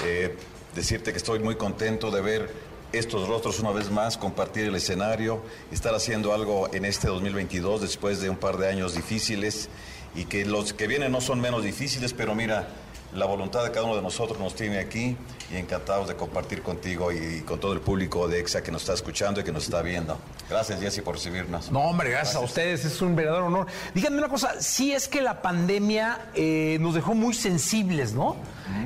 [0.04, 0.36] eh,
[0.74, 2.50] decirte que estoy muy contento de ver
[2.92, 8.20] estos rostros una vez más, compartir el escenario, estar haciendo algo en este 2022 después
[8.20, 9.68] de un par de años difíciles
[10.14, 12.68] y que los que vienen no son menos difíciles, pero mira,
[13.16, 15.16] la voluntad de cada uno de nosotros nos tiene aquí
[15.50, 18.94] y encantados de compartir contigo y, con todo el público de EXA que nos está
[18.94, 20.18] escuchando y que nos está viendo.
[20.48, 21.70] Gracias, Jesse, por recibirnos.
[21.70, 23.66] No, hombre, gracias, a ustedes, es un verdadero honor.
[23.94, 28.36] Díganme una cosa, sí es que la pandemia eh, nos dejó muy sensibles, ¿no?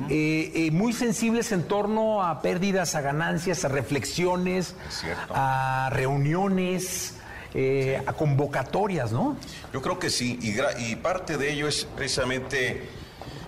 [0.09, 4.75] Eh, eh, muy sensibles en torno a pérdidas, a ganancias, a reflexiones,
[5.29, 7.15] a reuniones,
[8.05, 9.35] a convocatorias, ¿no?
[9.73, 10.55] Yo creo que sí, y,
[10.91, 12.87] y parte de ello es precisamente,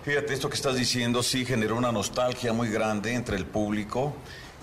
[0.03, 4.13] fíjate, esto que estás diciendo sí generó una nostalgia muy grande entre el público.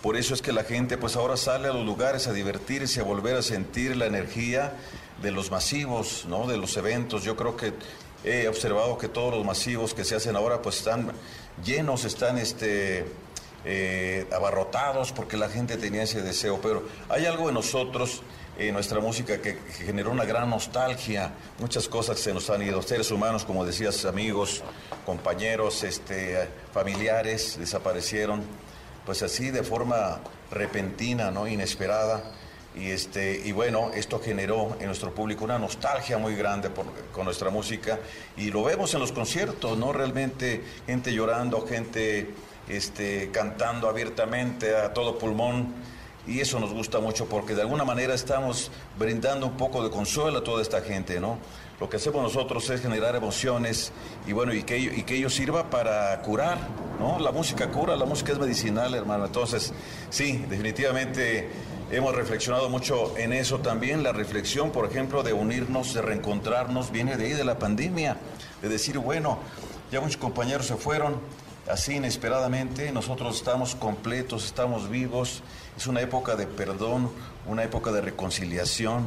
[0.03, 3.05] Por eso es que la gente pues ahora sale a los lugares a divertirse, a
[3.05, 4.75] volver a sentir la energía
[5.23, 6.47] de los masivos, ¿no?
[6.47, 7.23] De los eventos.
[7.25, 7.73] Yo creo que
[8.25, 11.13] he observado que todos los masivos que se hacen ahora pues están
[11.65, 13.05] llenos, están este
[13.65, 16.61] eh, abarrotados porque la gente tenía ese deseo.
[16.63, 18.23] Pero hay algo en nosotros,
[18.59, 21.33] en nuestra música, que, generó una gran nostalgia.
[21.59, 22.81] Muchas cosas que se nos han ido.
[22.83, 24.63] Seres humanos, como decías, amigos,
[25.07, 28.43] compañeros, este, familiares, desaparecieron.
[29.07, 31.49] Pues así de forma repentina, ¿no?
[31.49, 32.23] Inesperada.
[32.77, 36.71] Y, este, y bueno, esto generó en nuestro público una nostalgia muy grande
[37.13, 37.99] con nuestra música
[38.37, 39.93] y lo vemos en los conciertos, ¿no?
[39.93, 42.33] Realmente gente llorando, gente
[42.69, 45.75] este, cantando abiertamente a todo pulmón
[46.31, 50.39] y eso nos gusta mucho porque de alguna manera estamos brindando un poco de consuelo
[50.39, 51.39] a toda esta gente, ¿no?
[51.81, 53.91] Lo que hacemos nosotros es generar emociones
[54.29, 56.59] y bueno, y que, y que ello sirva para curar,
[57.01, 57.19] ¿no?
[57.19, 59.27] La música cura, la música es medicinal, hermano.
[59.27, 59.73] Entonces,
[60.09, 61.51] sí, definitivamente
[61.91, 64.05] hemos reflexionado mucho en eso también.
[64.05, 68.19] La reflexión, por ejemplo, de unirnos, de reencontrarnos, viene de ahí, de la pandemia,
[68.63, 69.39] de decir, bueno,
[69.91, 71.17] ya muchos compañeros se fueron,
[71.73, 75.43] así inesperadamente, nosotros estamos completos, estamos vivos,
[75.77, 77.11] es una época de perdón,
[77.47, 79.07] una época de reconciliación,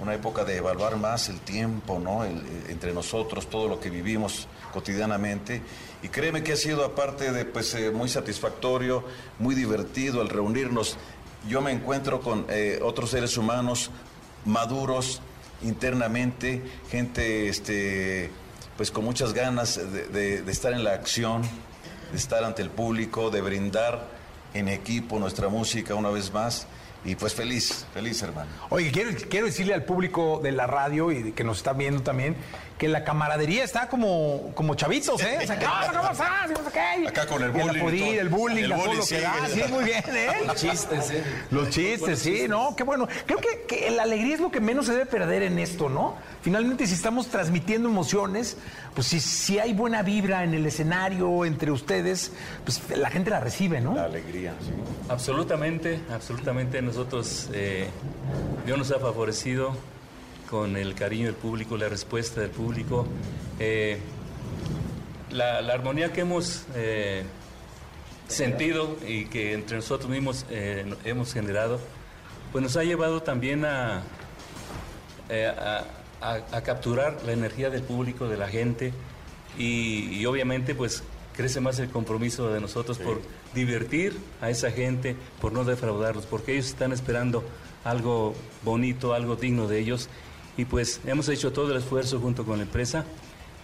[0.00, 2.24] una época de evaluar más el tiempo, ¿no?
[2.24, 5.62] El- eh, entre nosotros, todo lo que vivimos cotidianamente.
[6.02, 9.04] Y créeme que ha sido, aparte de pues, eh, muy satisfactorio,
[9.38, 10.96] muy divertido el reunirnos.
[11.48, 13.90] Yo me encuentro con eh, otros seres humanos
[14.44, 15.20] maduros
[15.62, 18.30] internamente, gente este,
[18.76, 21.42] pues con muchas ganas de, de- de estar en la acción,
[22.12, 24.06] de estar ante el público, de brindar
[24.52, 26.66] en equipo nuestra música una vez más.
[27.04, 28.48] Y pues feliz, feliz hermano.
[28.70, 32.36] Oye, quiero, quiero decirle al público de la radio y que nos está viendo también
[32.82, 35.38] que la camaradería está como, como chavitos, ¿eh?
[35.42, 35.92] O sea, ¿qué pasa?
[35.92, 36.50] ¿Cómo estás?
[37.06, 39.34] Acá con el bullying el bullying, El bullying que da.
[39.48, 40.28] Sí, muy bien, ¿eh?
[40.46, 41.24] Los chistes, ¿eh?
[41.52, 42.74] Los chistes, sí, ¿no?
[42.74, 43.06] Qué bueno.
[43.26, 46.16] Creo que, que la alegría es lo que menos se debe perder en esto, ¿no?
[46.42, 48.56] Finalmente, si estamos transmitiendo emociones,
[48.94, 52.32] pues si, si hay buena vibra en el escenario entre ustedes,
[52.64, 53.94] pues la gente la recibe, ¿no?
[53.94, 54.72] La alegría, sí.
[55.08, 56.82] Absolutamente, absolutamente.
[56.96, 57.88] Nosotros, eh,
[58.66, 59.74] Dios nos ha favorecido
[60.50, 63.06] con el cariño del público, la respuesta del público.
[63.58, 63.96] Eh,
[65.30, 67.22] la, la armonía que hemos eh,
[68.28, 71.80] sentido y que entre nosotros mismos hemos generado,
[72.52, 74.02] pues nos ha llevado también a,
[75.30, 75.84] a,
[76.20, 78.92] a- a capturar la energía del público, de la gente
[79.56, 81.02] y, y obviamente pues
[81.34, 83.22] crece más el compromiso de nosotros por
[83.54, 87.44] divertir a esa gente, por no defraudarlos, porque ellos están esperando
[87.84, 88.34] algo
[88.64, 90.08] bonito, algo digno de ellos
[90.56, 93.04] y pues hemos hecho todo el esfuerzo junto con la empresa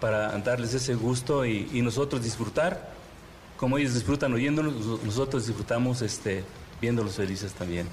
[0.00, 2.96] para darles ese gusto y, nosotros disfrutar.
[3.56, 6.44] Como ellos disfrutan oyéndonos, nosotros disfrutamos este,
[6.80, 7.88] viéndolos felices también.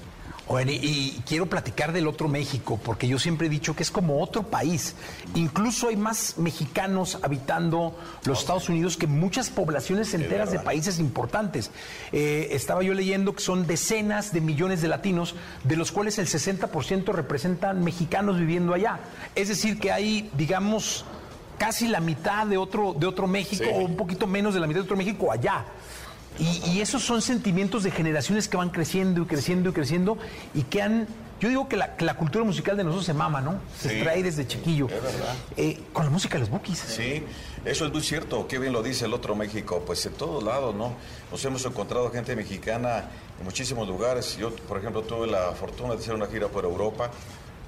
[0.48, 4.22] Bueno, y, quiero platicar del otro México, porque yo siempre he dicho que es como
[4.22, 4.94] otro país.
[5.34, 11.72] Incluso hay más mexicanos habitando los Estados Unidos que muchas poblaciones enteras de países importantes.
[12.12, 16.28] Eh, estaba yo leyendo que son decenas de millones de latinos, de los cuales el
[16.28, 19.00] 60% representan mexicanos viviendo allá.
[19.34, 21.04] Es decir, que hay, digamos,
[21.58, 24.80] casi la mitad de otro, de otro México, o un poquito menos de la mitad
[24.80, 25.64] de otro México allá.
[26.38, 30.18] Y, y esos son sentimientos de generaciones que van creciendo y creciendo y creciendo
[30.54, 31.06] y que han...
[31.38, 33.60] Yo digo que la, que la cultura musical de nosotros se mama, ¿no?
[33.78, 33.94] Se Sí.
[33.96, 34.86] extrae desde chiquillo.
[34.86, 35.34] Es verdad.
[35.58, 36.78] Eh, con la música de los Bookies.
[36.78, 37.22] Sí,
[37.64, 38.48] eso es muy cierto.
[38.48, 39.82] Qué bien lo dice el otro México.
[39.86, 40.94] Pues en todos lados, ¿no?
[41.30, 43.04] Nos hemos encontrado gente mexicana
[43.38, 44.34] en muchísimos lugares.
[44.38, 47.10] Yo, por ejemplo, tuve la fortuna de hacer una gira por Europa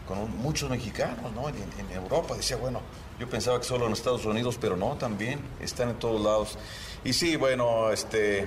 [0.07, 1.51] con un- muchos mexicanos, ¿no?
[1.51, 2.35] En, en Europa.
[2.37, 2.81] Decía, bueno,
[3.21, 6.57] yo pensaba que solo en Estados Unidos, pero no, también están en todos lados.
[7.05, 8.47] Y sí, bueno, este.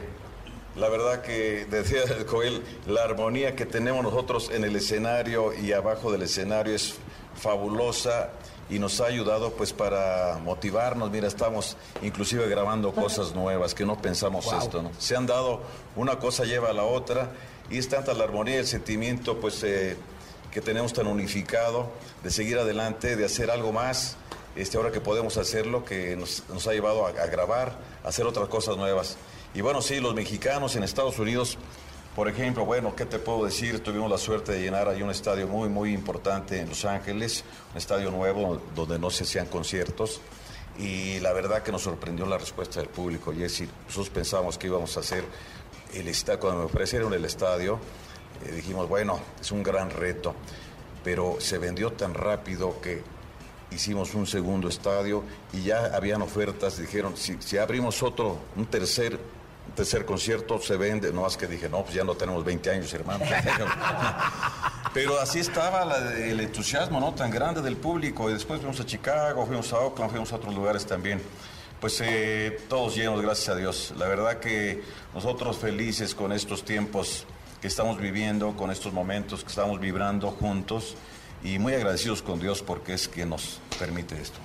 [0.75, 6.13] La verdad que, decía Joel, la armonía que tenemos nosotros en el escenario y abajo
[6.13, 6.95] del escenario es
[7.35, 8.29] fabulosa
[8.69, 11.11] y nos ha ayudado pues para motivarnos.
[11.11, 14.91] Mira, estamos inclusive grabando cosas nuevas que no pensamos esto, ¿no?
[14.97, 15.61] Se han dado,
[15.97, 17.31] una cosa lleva a la otra
[17.69, 19.97] y es tanta la armonía y el sentimiento pues eh,
[20.51, 21.89] que tenemos tan unificado
[22.23, 24.15] de seguir adelante, de hacer algo más.
[24.55, 28.49] Este, ahora que podemos hacerlo, que nos, ha llevado a, a grabar, a hacer otras
[28.49, 29.17] cosas nuevas.
[29.53, 31.57] Y bueno, sí, los mexicanos en Estados Unidos,
[32.15, 33.81] por ejemplo, bueno, ¿qué te puedo decir?
[33.81, 37.77] Tuvimos la suerte de llenar ahí un estadio muy, muy importante en Los Ángeles, un
[37.77, 40.19] estadio nuevo donde no se hacían conciertos.
[40.77, 43.33] Y la verdad que nos sorprendió la respuesta del público.
[43.33, 45.23] Jessy, nosotros pensábamos que íbamos a hacer
[45.93, 47.79] el estadio, cuando me ofrecieron el estadio,
[48.45, 50.33] eh, dijimos, bueno, es un gran reto,
[51.03, 53.03] pero se vendió tan rápido que
[53.71, 59.17] hicimos un segundo estadio y ya habían ofertas, dijeron, si, abrimos otro, un tercer,
[59.75, 62.93] tercer concierto, se vende, no más que dije, no, pues ya no tenemos 20 años,
[62.93, 63.23] hermano.
[64.93, 65.84] Pero así estaba
[66.17, 67.13] el entusiasmo, ¿no?
[67.13, 68.29] Tan grande del público.
[68.29, 71.21] Y después fuimos a Chicago, fuimos a Oakland, fuimos a otros lugares también.
[71.79, 73.93] Pues eh, todos llenos, gracias a Dios.
[73.97, 77.25] La verdad que nosotros felices con estos tiempos
[77.62, 80.97] que estamos viviendo, con estos momentos que estamos vibrando juntos
[81.43, 84.38] y muy agradecidos con Dios porque es que nos permite esto.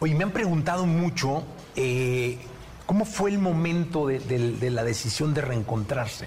[0.00, 1.42] Oye, me han preguntado mucho
[1.74, 2.38] eh,
[2.86, 6.26] cómo fue el momento de, de- de la decisión de reencontrarse.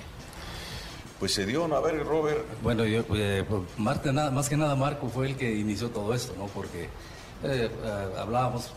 [1.20, 1.76] Pues se dio, ¿no?
[1.76, 2.46] A ver, Robert.
[2.64, 6.14] Bueno, yo, eh, pues, Marta, nada- más que nada Marco fue el que inició todo
[6.14, 6.46] esto, ¿no?
[6.48, 6.90] Porque eh,
[7.44, 7.70] eh,
[8.18, 8.72] hablábamos,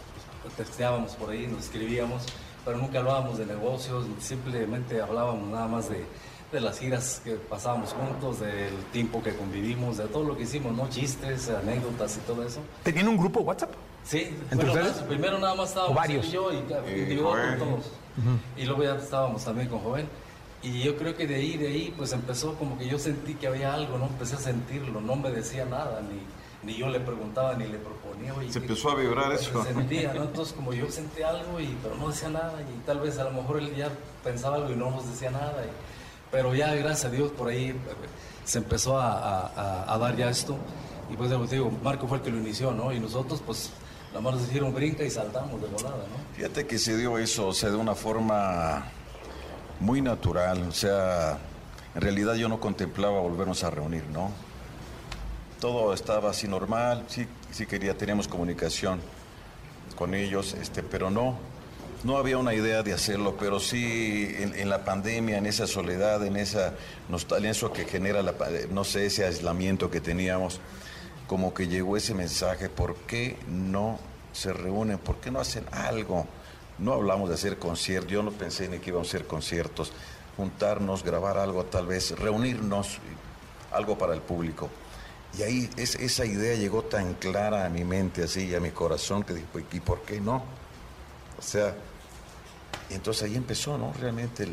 [0.57, 2.23] texteábamos por ahí, nos escribíamos,
[2.65, 6.05] pero nunca hablábamos de negocios, simplemente hablábamos nada más de,
[6.53, 10.73] de las giras que pasábamos juntos, del tiempo que convivimos, de todo lo que hicimos,
[10.75, 10.89] ¿no?
[10.89, 12.61] Chistes, anécdotas y todo eso.
[12.83, 13.71] ¿Tenían un grupo WhatsApp?
[14.05, 14.97] Sí, ¿Entre bueno, ustedes?
[15.09, 16.27] primero nada más estábamos ¿O varios?
[16.27, 16.59] y yo y, Y
[17.01, 17.59] individual Joel.
[17.59, 17.85] con todos.
[18.57, 20.09] Y luego ya estábamos también con Joven.
[20.63, 23.47] Y yo creo que de ahí, de ahí, pues empezó como que yo sentí que
[23.49, 24.07] había algo, ¿no?
[24.07, 26.21] Empecé a sentirlo, no me decía nada, ni,
[26.63, 28.35] ni yo le preguntaba, ni le proponía.
[28.35, 29.65] oye, Se ¿qué- empezó a vibrar se eso.
[29.65, 30.23] sentía, ¿no?
[30.23, 33.33] Entonces como yo sentí algo, y, pero no decía nada, y tal vez a lo
[33.33, 33.89] mejor él ya
[34.23, 35.55] pensaba algo y no nos decía nada.
[35.65, 35.71] y-
[36.31, 37.77] pero ya, gracias a Dios, por ahí eh,
[38.45, 40.57] se empezó a, a- a- a dar ya esto.
[41.11, 42.91] Y pues te digo, Marco fue el que lo inició, ¿no?
[42.93, 43.71] Y nosotros, pues,
[44.15, 46.35] la mano nos dijeron brinca y saltamos de volada, ¿no?
[46.37, 48.85] Fíjate que se dio eso, o sea, de una forma
[49.81, 50.63] muy natural.
[50.69, 51.39] O sea,
[51.95, 54.31] en realidad yo no contemplaba volvernos a reunir, ¿no?
[55.63, 59.01] Todo estaba así normal, sí, sí quería, teníamos comunicación
[59.95, 61.39] con ellos, este, pero no,
[62.03, 66.37] no había una idea de hacerlo, pero sí en, la pandemia, en esa soledad, en
[66.37, 66.75] esa
[67.09, 68.25] nostalgia, que genera,
[68.73, 70.59] no sé, ese aislamiento que teníamos,
[71.29, 74.01] como que llegó ese mensaje, ¿por qué no
[74.33, 74.99] se reúnen?
[74.99, 76.27] ¿Por qué no hacen algo?
[76.81, 79.93] No hablamos de hacer conciertos, yo no pensé ni que íbamos a hacer conciertos,
[80.37, 82.99] juntarnos, grabar algo tal vez, reunirnos,
[83.71, 84.69] algo para el público.
[85.39, 89.23] Y ahí es, esa idea llegó tan clara a mi mente, así, a mi corazón,
[89.23, 90.45] que dije, "Pues, ¿y por qué no?
[91.39, 91.75] O sea,
[92.91, 93.93] y entonces ahí empezó, ¿no?
[93.99, 94.47] Realmente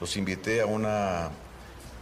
[0.00, 1.30] los invité a una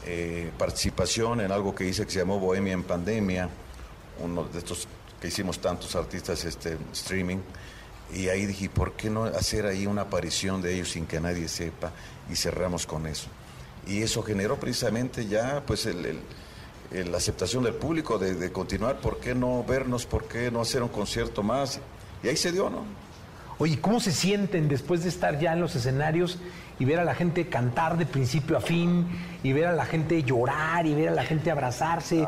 [0.07, 3.51] eh, participación en algo que hice que se llamó Bohemia en Pandemia,
[4.21, 4.89] uno de estos
[5.21, 7.39] que hicimos tantos artistas este, streaming.
[8.15, 11.49] Y ahí dije, ¿por qué no hacer ahí una aparición de ellos sin que nadie
[11.49, 11.93] sepa?
[12.31, 13.29] Y cerramos con eso.
[13.87, 16.21] Y eso generó precisamente ya pues el-
[16.91, 20.07] el- la aceptación del público de, de continuar, ¿por qué no vernos?
[20.07, 21.81] ¿Por qué no hacer un concierto más?
[22.23, 22.85] Y ahí se dio, ¿no?
[23.59, 26.39] Oye, ¿cómo se sienten después de estar ya en los escenarios
[26.79, 29.07] y ver a la gente cantar de principio a fin
[29.43, 32.27] y ver a la gente llorar y ver a la gente abrazarse?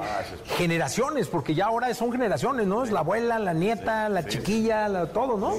[0.59, 2.85] generaciones, porque ya ahora son generaciones, ¿no?
[2.85, 5.55] Es la abuela, la nieta, la chiquilla, la- todo, ¿no?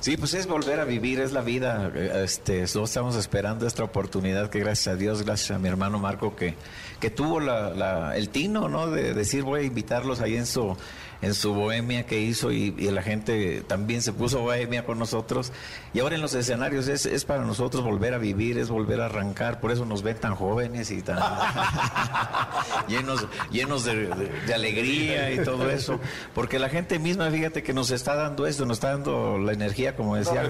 [0.00, 1.90] Sí, pues es volver a vivir, es la vida.
[2.22, 6.36] Este, nosotros estamos esperando esta oportunidad que gracias a Dios, gracias a mi hermano Marco
[6.36, 6.54] que,
[7.00, 8.88] que tuvo la, la- el tino, ¿no?
[8.88, 10.76] De decir voy a invitarlos ahí en su
[11.20, 15.52] en su bohemia que hizo y, y la gente también se puso bohemia con nosotros.
[15.92, 19.06] Y ahora en los escenarios es, es para nosotros volver a vivir, es volver a
[19.06, 19.58] arrancar.
[19.60, 21.18] Por eso nos ven tan jóvenes y tan
[22.88, 25.98] llenos, llenos de, de- de alegría y todo eso.
[26.34, 29.96] Porque la gente misma, fíjate que nos está dando esto, nos está dando la energía,
[29.96, 30.42] como decía,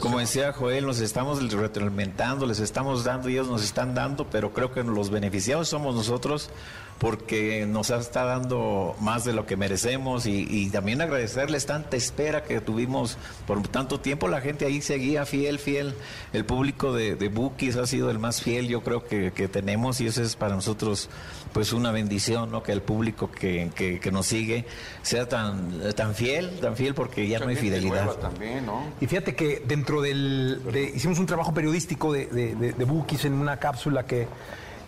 [0.00, 4.52] como decía Joel, nos estamos retroalimentando, les estamos dando y ellos nos están dando, pero
[4.52, 6.50] creo que los beneficiados somos nosotros
[6.98, 12.42] porque nos está dando más de lo que merecemos y, y también agradecerles tanta espera
[12.42, 14.26] que tuvimos por tanto tiempo.
[14.28, 15.94] La gente ahí seguía fiel, fiel.
[16.32, 20.00] El público de, de Bookies ha sido el más fiel, yo creo que, que tenemos
[20.00, 21.08] y eso es para nosotros
[21.52, 22.62] pues una bendición, ¿no?
[22.62, 24.66] Que el público que, que- que nos sigue
[25.02, 28.04] sea tan, tan fiel, tan fiel porque ya no hay fidelidad.
[28.06, 28.82] Nueva también, ¿no?
[29.00, 30.60] Y fíjate que dentro del...
[30.72, 34.26] de- hicimos un trabajo periodístico de, de, de- de Bookies en una cápsula que,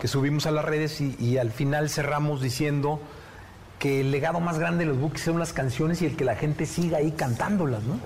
[0.01, 3.01] que subimos a las redes y, al final cerramos diciendo
[3.78, 6.34] que el legado más grande de los Bookies son las canciones y el que la
[6.34, 8.01] gente siga ahí cantándolas, ¿no?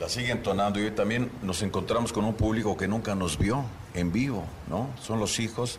[0.00, 3.64] La sigue entonando y hoy también nos encontramos con un público que nunca nos vio
[3.94, 4.90] en vivo, ¿no?
[5.00, 5.78] Son los hijos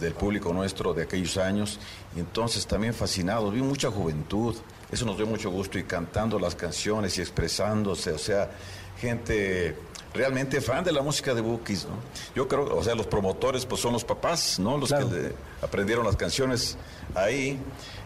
[0.00, 1.80] del público nuestro de aquellos años
[2.14, 4.54] y entonces también fascinados, vi mucha juventud,
[4.92, 8.50] eso nos dio mucho gusto y cantando las canciones y expresándose, o sea,
[9.00, 9.76] gente
[10.14, 11.96] realmente fan de la música de Bookies, ¿no?
[12.34, 14.76] Yo creo, o sea, los promotores pues son los papás, ¿no?
[14.78, 15.08] Los Claro.
[15.08, 15.32] que le-
[15.62, 16.76] aprendieron las canciones
[17.14, 17.58] ahí.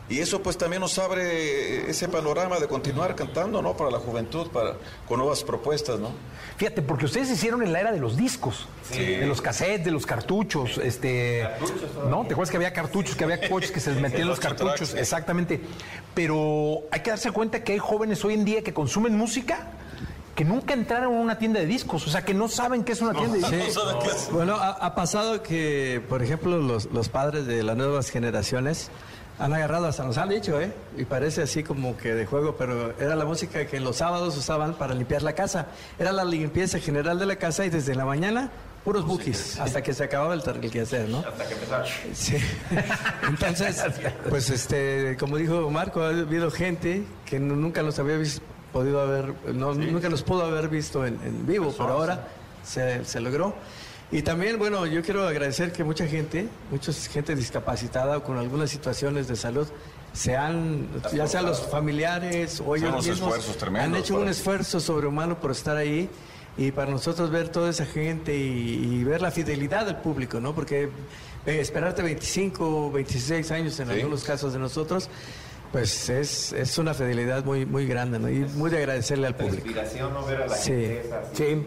[0.08, 3.76] Y eso pues también nos abre ese panorama de continuar cantando, ¿no?
[3.76, 4.74] Para la juventud, para,
[5.08, 6.10] con nuevas propuestas, ¿no?
[6.56, 8.98] Fíjate, porque ustedes hicieron en la era de los discos, Sí.
[8.98, 11.48] de los cassettes, de los cartuchos, este,
[12.10, 12.26] ¿no?
[12.26, 14.74] ¿Te acuerdas que había cartuchos, que había coches que se les metían los cartuchos?
[14.74, 14.98] tracks, sí.
[14.98, 15.60] Exactamente.
[16.14, 19.68] Pero hay que darse cuenta que hay jóvenes hoy en día que consumen música
[20.34, 23.00] que nunca entraron a una tienda de discos, o sea, que no saben qué es
[23.02, 24.28] una tienda de discos.
[24.32, 28.90] Bueno, ha, ha pasado que, por ejemplo, los, los padres de las nuevas generaciones
[29.38, 30.72] han agarrado, hasta nos han dicho, ¿eh?
[30.96, 34.74] Y parece así como que de juego, pero era la música que los sábados usaban
[34.74, 35.66] para limpiar la casa.
[35.98, 38.50] Era la limpieza general de la casa y desde la mañana
[38.84, 41.18] puros bookies, hasta que se acababa el, el quehacer, ¿no?
[41.18, 41.84] Hasta que empezaba.
[42.14, 42.36] Sí.
[43.28, 43.82] Entonces,
[44.28, 48.40] pues este, como dijo Marco, ha habido gente que nu- nunca los había vis-
[48.72, 52.28] podido haber, no, nunca los pudo haber visto en, en vivo, pero ahora
[52.64, 53.54] se, se logró.
[54.10, 58.68] Y también, bueno, yo quiero agradecer que mucha gente, mucha gente discapacitada o con algunas
[58.70, 59.66] situaciones de salud,
[60.12, 63.34] se han, ya sean los familiares o ellos mismos,
[63.78, 66.10] han hecho un esfuerzo sobrehumano por estar ahí
[66.58, 70.54] y para nosotros ver toda esa gente y, y ver la fidelidad del público, ¿no?
[70.54, 70.90] Porque
[71.46, 73.94] eh, esperarte 25 o 26 años en Sí.
[73.94, 75.08] algunos casos de nosotros,
[75.72, 78.28] pues es, es una fidelidad muy, muy grande, ¿no?
[78.28, 79.56] Y muy de agradecerle al público.
[79.66, 80.70] Inspiración, no ver a la Sí.
[80.70, 81.10] gente.
[81.32, 81.66] Sí.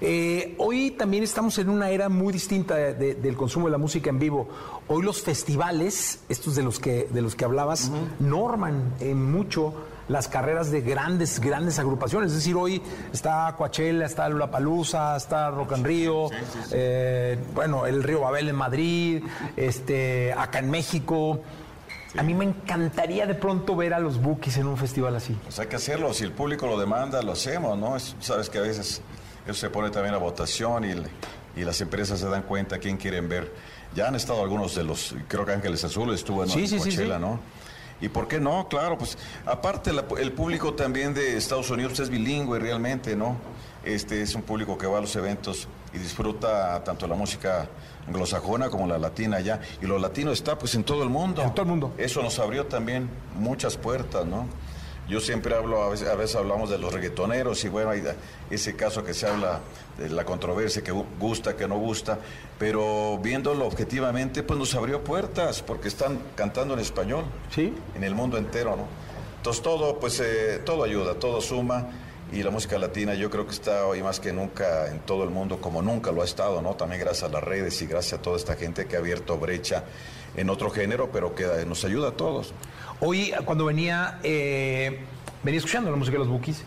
[0.00, 3.78] Eh, hoy también estamos en una era muy distinta de- de- del consumo de la
[3.78, 4.48] música en vivo.
[4.88, 9.72] Hoy los festivales, estos de los que, de los que hablabas, norman en mucho
[10.08, 12.30] las carreras de grandes, grandes agrupaciones.
[12.32, 12.82] Es decir, hoy
[13.12, 16.28] está Coachella, está Lollapalooza, está Rock and Rio,
[16.72, 19.22] eh, bueno, el Río Babel en Madrid,
[19.56, 21.40] este, acá en México.
[22.16, 25.34] A mí me encantaría de pronto ver a los Bookies en un festival así.
[25.42, 27.96] Pues hay que hacerlo, si el público lo demanda, lo hacemos, ¿no?
[27.96, 29.00] Es- sabes que a veces
[29.46, 33.28] eso se pone también a votación y, y las empresas se dan cuenta quién quieren
[33.28, 33.52] ver.
[33.94, 36.90] Ya han estado algunos de los, creo que Ángeles Azules estuvo en Sí, sí, sí,
[36.90, 37.20] Coachella, sí.
[37.20, 37.40] ¿no?
[38.00, 38.68] ¿Y por qué no?
[38.68, 43.36] Claro, pues aparte la- el público también de Estados Unidos es bilingüe realmente, ¿no?
[43.84, 47.68] Este es un público que va a los eventos y disfruta tanto la música
[48.06, 49.60] anglosajona como la latina allá.
[49.80, 51.42] Y lo latino está pues en todo el mundo.
[51.42, 51.94] En todo el mundo.
[51.96, 54.46] Eso nos abrió también muchas puertas, ¿no?
[55.08, 58.02] Yo siempre hablo, a veces, a veces hablamos de los reggaetoneros y bueno, hay
[58.50, 59.60] ese caso que se habla
[59.98, 62.18] de la controversia, que gu- gusta, que no gusta,
[62.58, 67.24] pero viéndolo objetivamente, pues nos abrió puertas porque están cantando en español
[67.54, 67.74] Sí.
[67.94, 68.86] en el mundo entero, ¿no?
[69.36, 71.86] Entonces todo, pues, eh, todo ayuda, todo suma
[72.34, 75.30] y la música latina yo creo que está hoy más que nunca en todo el
[75.30, 76.74] mundo como nunca lo ha estado, ¿no?
[76.74, 79.84] También gracias a las redes y gracias a toda esta gente que ha abierto brecha
[80.36, 82.52] en otro género, pero que nos ayuda a todos.
[83.00, 85.00] Hoy, cuando venía, eh,
[85.44, 86.64] venía escuchando la música de los Bookies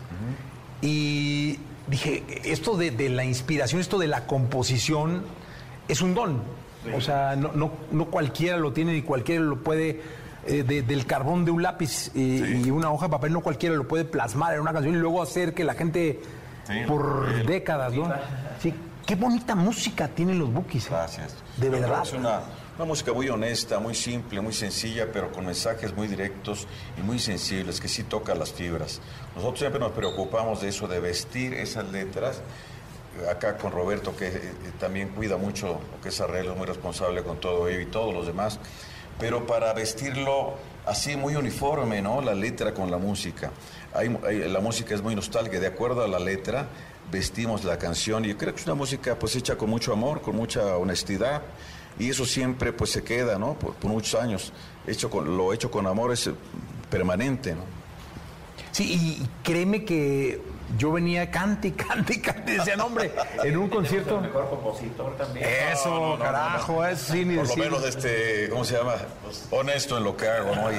[0.80, 5.22] y dije, esto de, de la inspiración, esto de la composición
[5.86, 6.42] es un don.
[6.96, 10.00] O sea, no, no, no cualquiera lo tiene ni cualquiera lo puede,
[10.48, 13.74] eh, de- del carbón de un lápiz y, y una hoja de papel, no cualquiera
[13.76, 16.20] lo puede plasmar en una canción y luego hacer que la gente
[16.66, 18.12] Sí, por el- décadas, ¿no?
[18.60, 18.74] Sí,
[19.06, 20.86] qué bonita música tienen los Bookies.
[20.86, 20.90] ¿eh?
[20.90, 21.34] Gracias.
[21.56, 22.02] De Yo verdad.
[22.02, 22.40] Es una,
[22.76, 27.18] Una música muy honesta, muy simple, muy sencilla, pero con mensajes muy directos y muy
[27.18, 29.00] sensibles, que sí toca las fibras.
[29.34, 32.40] Nosotros siempre nos preocupamos de eso, de vestir esas letras.
[33.28, 37.66] Acá con Roberto, que eh, también cuida mucho que es arreglo, muy responsable con todo
[37.66, 38.60] ello y todos los demás,
[39.18, 40.54] pero para vestirlo
[40.86, 42.20] así muy uniforme, ¿no?
[42.20, 43.50] La letra con la música.
[43.94, 46.68] La música es muy nostálgica, de acuerdo a la letra
[47.10, 50.20] vestimos la canción y yo creo que es una música pues hecha con mucho amor,
[50.20, 51.42] con mucha honestidad
[51.98, 53.54] y eso siempre pues se queda, ¿no?
[53.54, 54.52] Por, muchos años.
[54.86, 56.30] Hecho con, lo hecho con amor es
[56.90, 57.62] permanente, ¿no?
[58.72, 60.40] Sí, y créeme que
[60.76, 63.12] yo venía cante, cante, cante, decía, no, hombre,
[63.42, 64.20] en un concierto.
[64.20, 65.46] mejor compositor también.
[65.72, 66.86] Eso, No, no, no, carajo, no, no.
[66.86, 68.94] eso sí, ni Por lo menos, este, ¿cómo se llama?
[69.50, 70.70] Honesto en lo que hago, ¿no?
[70.70, 70.76] Y-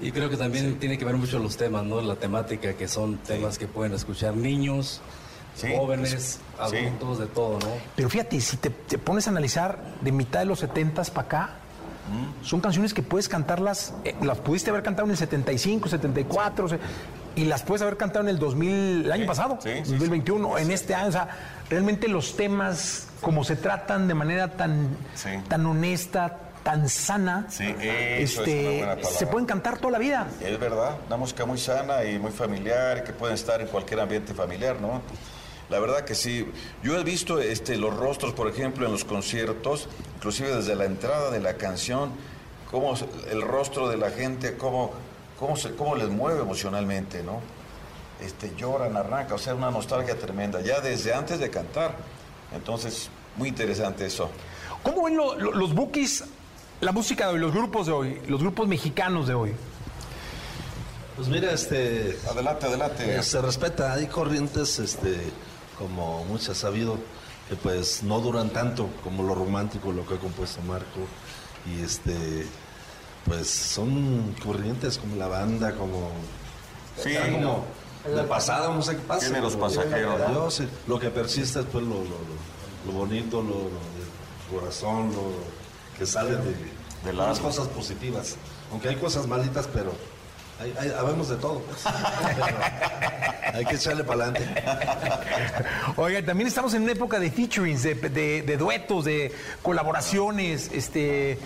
[0.08, 2.00] Y creo que también tiene que ver mucho los temas, ¿no?
[2.00, 5.00] La temática, que son temas que pueden escuchar niños,
[5.54, 6.38] Sí, jóvenes, sí.
[6.58, 7.66] adultos, de todo, ¿no?
[7.96, 11.50] Pero fíjate, si te, te pones a analizar de mitad de los 70 para acá,
[12.42, 16.68] son canciones que puedes cantarlas, eh, las pudiste haber cantado en el 75, 74, o
[16.68, 16.78] sea,
[17.36, 20.70] y las puedes haber cantado en el 2000, el año pasado, sí, sí, 2021, en
[20.70, 21.08] este año.
[21.08, 21.28] O sea,
[21.68, 24.88] realmente los temas, como se tratan de manera tan,
[25.48, 29.18] tan honesta, tan sana, Sí, eso es una buena palabra.
[29.18, 30.26] se pueden cantar toda la vida.
[30.40, 34.34] Es verdad, una música muy sana y muy familiar que pueden estar en cualquier ambiente
[34.34, 35.00] familiar, ¿no?
[35.70, 36.50] La verdad que sí.
[36.82, 41.30] Yo he visto este, los rostros, por ejemplo, en los conciertos, inclusive desde la entrada
[41.30, 42.10] de la canción,
[42.70, 42.94] cómo
[43.30, 44.92] el rostro de la gente, cómo,
[45.40, 47.40] cómo, se, cómo les mueve emocionalmente, ¿no?
[48.20, 51.96] Este, lloran, arranca, o sea, una nostalgia tremenda, ya desde antes de cantar.
[52.54, 54.30] Entonces, muy interesante eso.
[54.82, 56.24] ¿Cómo ven lo- lo- los bookies,
[56.80, 59.52] la música de hoy, los grupos de hoy, los grupos mexicanos de hoy?
[61.16, 62.18] Pues mira, este.
[62.30, 63.16] Adelante, adelante.
[63.18, 65.18] eh, se respeta, hay corrientes, este,
[65.78, 66.98] como muchas ha sabido,
[67.48, 71.00] que pues no duran tanto como lo romántico, lo que ha compuesto Marco.
[71.66, 72.46] Y este,
[73.30, 76.10] pues son corrientes como la banda, como.
[77.00, 77.14] Sí.
[77.32, 77.64] como
[78.04, 79.20] de pasada, no sé qué pasa.
[79.26, 80.50] Tiene los Lo- pasajeros, ¿no?
[80.50, 85.12] Sé, lo que persiste es pues lo, lo, lo- lo bonito, lo, lo del corazón,
[85.12, 85.30] lo
[85.98, 86.54] que sale de,
[87.04, 88.34] Del las cosas positivas.
[88.72, 89.92] Aunque hay cosas malitas, pero
[90.60, 91.60] hay, hay- habemos de todo.
[91.60, 91.78] pues.
[91.84, 92.46] Pero
[93.54, 94.62] hay que echarle para adelante.
[95.96, 100.70] Oiga, también estamos en una época de featurings, de, de- de duetos, de colaboraciones.
[100.72, 101.38] Este,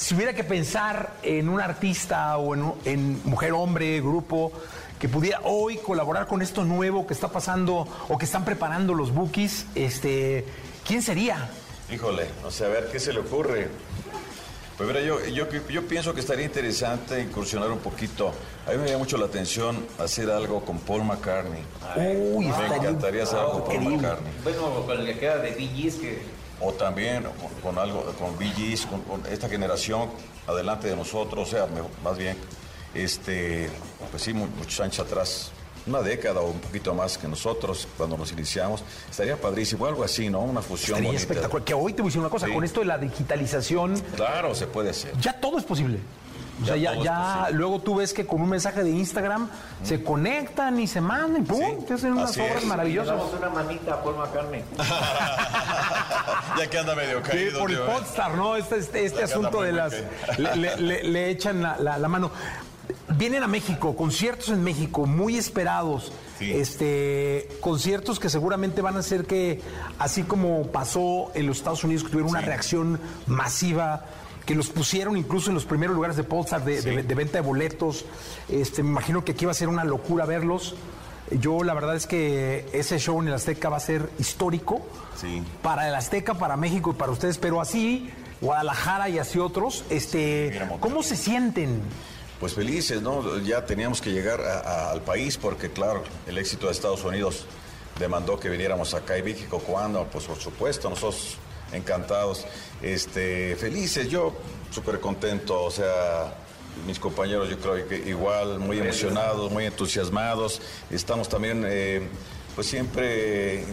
[0.00, 4.50] si hubiera que pensar en un artista o en, mujer, hombre, grupo,
[4.98, 9.12] que pudiera hoy colaborar con esto nuevo que está pasando o que están preparando los
[9.12, 10.46] bookies, este,
[10.86, 11.50] ¿quién sería?
[11.92, 13.68] Híjole, o sea, a ver, ¿qué se le ocurre?
[14.78, 18.32] Pues mira, yo, yo, yo pienso que estaría interesante incursionar un poquito.
[18.66, 21.62] A mí me llama mucho la atención hacer algo con Paul McCartney.
[21.96, 23.96] Uy, me estaría encantaría hacer algo con Paul.
[23.96, 24.32] McCartney.
[24.44, 28.84] Bueno, con el que queda de BGs que O también con, con algo, con Gees,
[28.86, 30.10] con, con esta generación
[30.46, 31.66] adelante de nosotros, o sea,
[32.04, 32.36] más bien,
[32.94, 33.68] este,
[34.10, 35.52] pues sí, mu- muchos años atrás,
[35.86, 40.28] una década o un poquito más que nosotros cuando nos iniciamos, estaría padrísimo, algo así,
[40.28, 40.40] ¿no?
[40.40, 41.16] Una fusión bonita.
[41.22, 41.64] espectacular.
[41.64, 42.52] Que hoy te voy a decir una cosa, Sí.
[42.52, 45.16] con esto de la digitalización, Claro, se puede hacer.
[45.18, 45.98] ya todo es posible.
[46.62, 49.48] O sea, Ya ya, luego tú ves que con un mensaje de Instagram
[49.82, 51.84] se conectan y se mandan, y ¡pum!
[51.86, 52.66] Te hacen unas así obras es.
[52.66, 53.16] maravillosas.
[53.16, 54.62] damos una manita a Paul McCartney.
[56.58, 57.60] ya que anda medio Sí, caído.
[57.60, 57.90] por el tío, ¿eh?
[57.92, 58.56] Podstar, ¿no?
[58.56, 59.94] Este, este, este asunto de las.
[60.38, 62.30] Le, le- le- le echan la, la- la mano.
[63.16, 66.12] Vienen a México, conciertos en México, muy esperados.
[66.38, 66.52] Sí.
[66.52, 69.60] Este, conciertos que seguramente van a hacer que,
[69.98, 72.46] así como pasó en los Estados Unidos, que tuvieron una Sí.
[72.46, 74.04] reacción masiva,
[74.50, 77.40] que los pusieron incluso en los primeros lugares de Podstar de, de- de venta de
[77.42, 78.04] boletos.
[78.48, 80.74] Este, me imagino que aquí va a ser una locura verlos.
[81.30, 84.80] Yo la verdad es que ese show en el Azteca va a ser histórico
[85.14, 85.40] Sí.
[85.62, 90.60] para el Azteca, para México y para ustedes, pero así Guadalajara y así otros, este.
[90.80, 91.80] ¿cómo se sienten?
[92.40, 93.38] Pues felices, ¿no?
[93.38, 97.46] Ya teníamos que llegar a- a- al país porque, claro, el éxito de Estados Unidos
[98.00, 101.36] demandó que viniéramos acá y México cuando, pues por supuesto, nosotros
[101.72, 102.46] encantados,
[102.82, 104.32] este, felices, yo
[104.70, 106.34] súper contento, o sea,
[106.86, 110.60] mis compañeros yo creo que igual, muy emocionados, muy entusiasmados,
[110.90, 112.02] estamos también, eh,
[112.54, 113.60] pues siempre...
[113.60, 113.64] eh,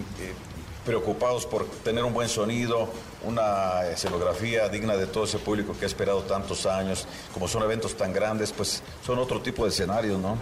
[0.88, 2.88] preocupados por tener un buen sonido,
[3.26, 7.06] una escenografía digna de todo ese público que ha esperado tantos años.
[7.34, 10.38] Como son eventos tan grandes, pues son otro tipo de escenarios, ¿no?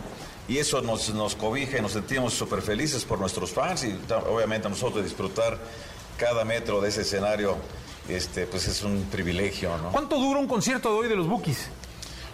[0.48, 4.00] Y eso nos, nos cobija y nos sentimos súper felices por nuestros fans y
[4.30, 5.58] obviamente a nosotros disfrutar
[6.18, 7.56] cada metro de ese escenario,
[8.10, 9.92] este, pues es un privilegio, ¿no?
[9.92, 11.68] ¿Cuánto dura un concierto de hoy de los Bookies?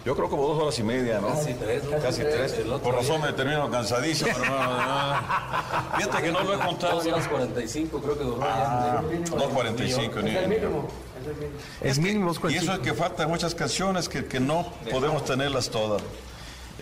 [0.04, 1.28] Yo creo como dos horas y media, ¿no?
[1.28, 1.96] Casi tres, ¿no?
[1.98, 2.52] Casi tres.
[2.82, 3.30] Por razón día.
[3.30, 5.20] me termino cansadísimo, hermano.
[5.96, 6.94] Fíjate que no lo he contado.
[6.96, 9.36] Dos horas 45 creo que duró Ah, ya.
[9.36, 10.88] 2.45 ni- Es el mínimo.
[11.24, 11.52] Es mínimo.
[11.82, 12.50] Es mínimo.
[12.50, 16.02] Y eso es que faltan muchas canciones que, que no podemos tenerlas todas.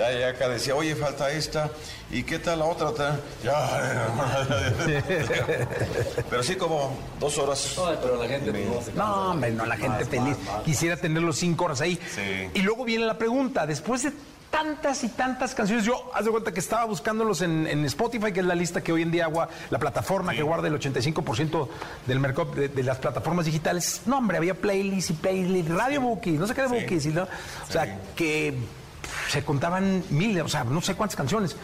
[0.01, 1.69] Ya, ya acá decía, oye, falta esta,
[2.11, 3.21] ¿y qué tal la otra?
[3.45, 3.53] Ya.
[6.31, 7.77] Pero sí como dos horas.
[7.87, 10.39] Ay, pero la gente pues, no hombre, no, la gente Más, feliz.
[10.39, 10.63] más, más.
[10.65, 11.99] Quisiera tener los cinco horas ahí.
[12.15, 12.49] Sí.
[12.55, 14.13] Y luego viene la pregunta, después de
[14.51, 18.41] tantas y tantas canciones, yo haz de cuenta que estaba buscándolos en, en Spotify, que
[18.41, 21.69] es la lista que hoy en día agua, la plataforma que guarda el 85%
[22.07, 24.01] del mercado de, de las plataformas digitales.
[24.07, 27.25] No, hombre, había playlists y playlists, radio bookies, no sé qué de bookies, y no-
[27.25, 28.55] o sea, que
[29.29, 31.57] se contaban miles, o sea, no sé cuántas canciones.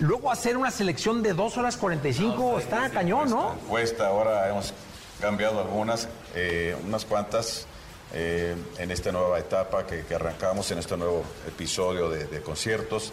[0.00, 3.54] Luego hacer una selección de 2 horas 45 está cañón, ¿no?
[3.68, 4.72] Cuesta, ahora hemos
[5.20, 7.66] cambiado algunas, eh, unas cuantas
[8.12, 13.12] eh, en esta nueva etapa que, que arrancamos en este nuevo episodio de, de conciertos.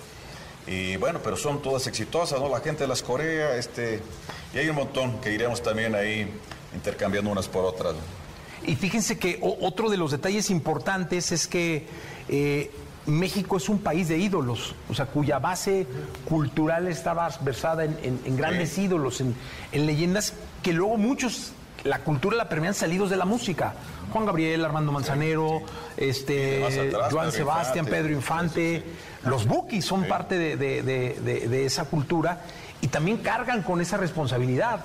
[0.67, 2.47] Y bueno, pero son todas exitosas, ¿no?
[2.47, 4.01] La gente las corea, este,
[4.53, 6.31] y hay un montón que iremos también ahí
[6.73, 7.93] intercambiando unas por otras.
[7.93, 7.99] ¿no?
[8.65, 11.85] Y fíjense que o- otro de los detalles importantes es que
[12.29, 12.71] eh,
[13.05, 15.85] México es un país de ídolos, o sea, cuya base
[16.25, 19.35] cultural estaba versada en, en- en grandes ídolos, en,
[19.71, 21.51] en leyendas que luego muchos,
[21.83, 23.73] la cultura la permean salidos de la música.
[24.13, 25.63] Juan Gabriel, Armando Manzanero,
[25.97, 27.91] este, atrás, Joan Pedro Sebastián, Infante.
[27.91, 28.83] Pedro Infante.
[29.25, 32.41] Los Bookies son parte de, de- de- de- de esa cultura
[32.79, 34.81] y también cargan con esa responsabilidad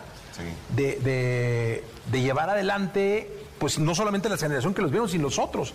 [0.75, 5.73] de llevar adelante, pues no solamente la generación que los vieron, sino los otros.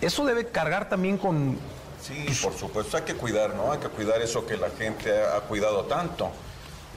[0.00, 1.58] Eso debe cargar también con...
[2.02, 3.70] Sí, por supuesto, hay que cuidar, ¿no?
[3.72, 6.30] Hay que cuidar eso que la gente ha, ha cuidado tanto,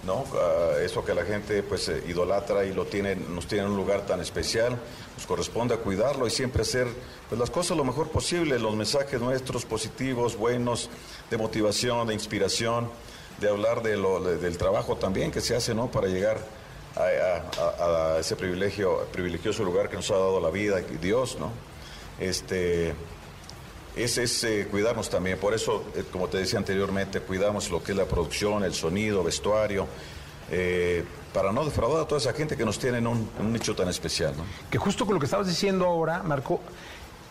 [0.04, 0.26] ¿no?
[0.34, 3.78] Ah, eso que la gente pues eh, idolatra y lo tiene, nos tiene en un
[3.78, 4.76] lugar tan especial,
[5.16, 6.88] nos corresponde a cuidarlo y siempre hacer
[7.30, 10.90] pues, las cosas lo mejor posible, los mensajes nuestros positivos, buenos,
[11.30, 12.90] de motivación, de inspiración,
[13.40, 15.92] de hablar de lo, de- del trabajo también que se hace, ¿no?
[15.92, 16.40] Para llegar
[16.96, 21.38] a, a- a- ese privilegio, privilegioso lugar que nos ha dado la vida y Dios,
[21.40, 21.52] ¿no?
[22.20, 22.94] Este,
[23.96, 25.38] es, es eh, cuidarnos también.
[25.38, 29.24] Por eso, eh, como te decía anteriormente, cuidamos lo que es la producción, el sonido,
[29.24, 29.88] vestuario,
[30.52, 33.54] eh, para no defraudar a toda esa gente que nos tiene en un, en un
[33.54, 34.34] nicho tan especial.
[34.38, 34.44] ¿no?
[34.70, 36.62] Que justo con lo que estabas diciendo ahora, Marco,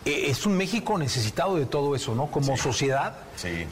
[0.05, 2.27] es un México necesitado de todo eso, ¿no?
[2.27, 3.17] Como sociedad,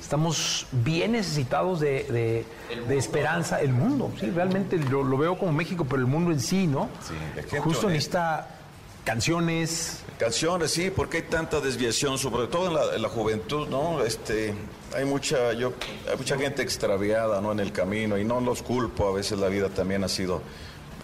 [0.01, 2.45] estamos bien necesitados de, de-
[2.87, 3.61] de esperanza.
[3.61, 6.89] El mundo, sí, realmente lo, lo veo como México, pero el mundo en sí, ¿no?
[7.35, 8.47] gente Justo honesta.
[8.47, 8.59] necesita
[9.05, 9.99] canciones.
[10.19, 14.03] Canciones, sí, porque hay tanta desviación, sobre todo en la, en la juventud, ¿no?
[14.03, 14.53] Este,
[14.95, 15.73] hay mucha, yo,
[16.09, 17.51] hay mucha gente extraviada, ¿no?
[17.51, 19.07] En el camino y no los culpo.
[19.07, 20.41] A veces la vida también ha sido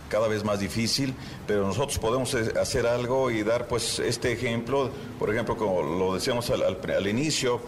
[0.10, 1.14] cada vez más difícil,
[1.48, 6.14] pero nosotros podemos eh, hacer algo y dar, pues, este ejemplo, por ejemplo, como lo
[6.16, 7.62] decíamos al, al- inicio,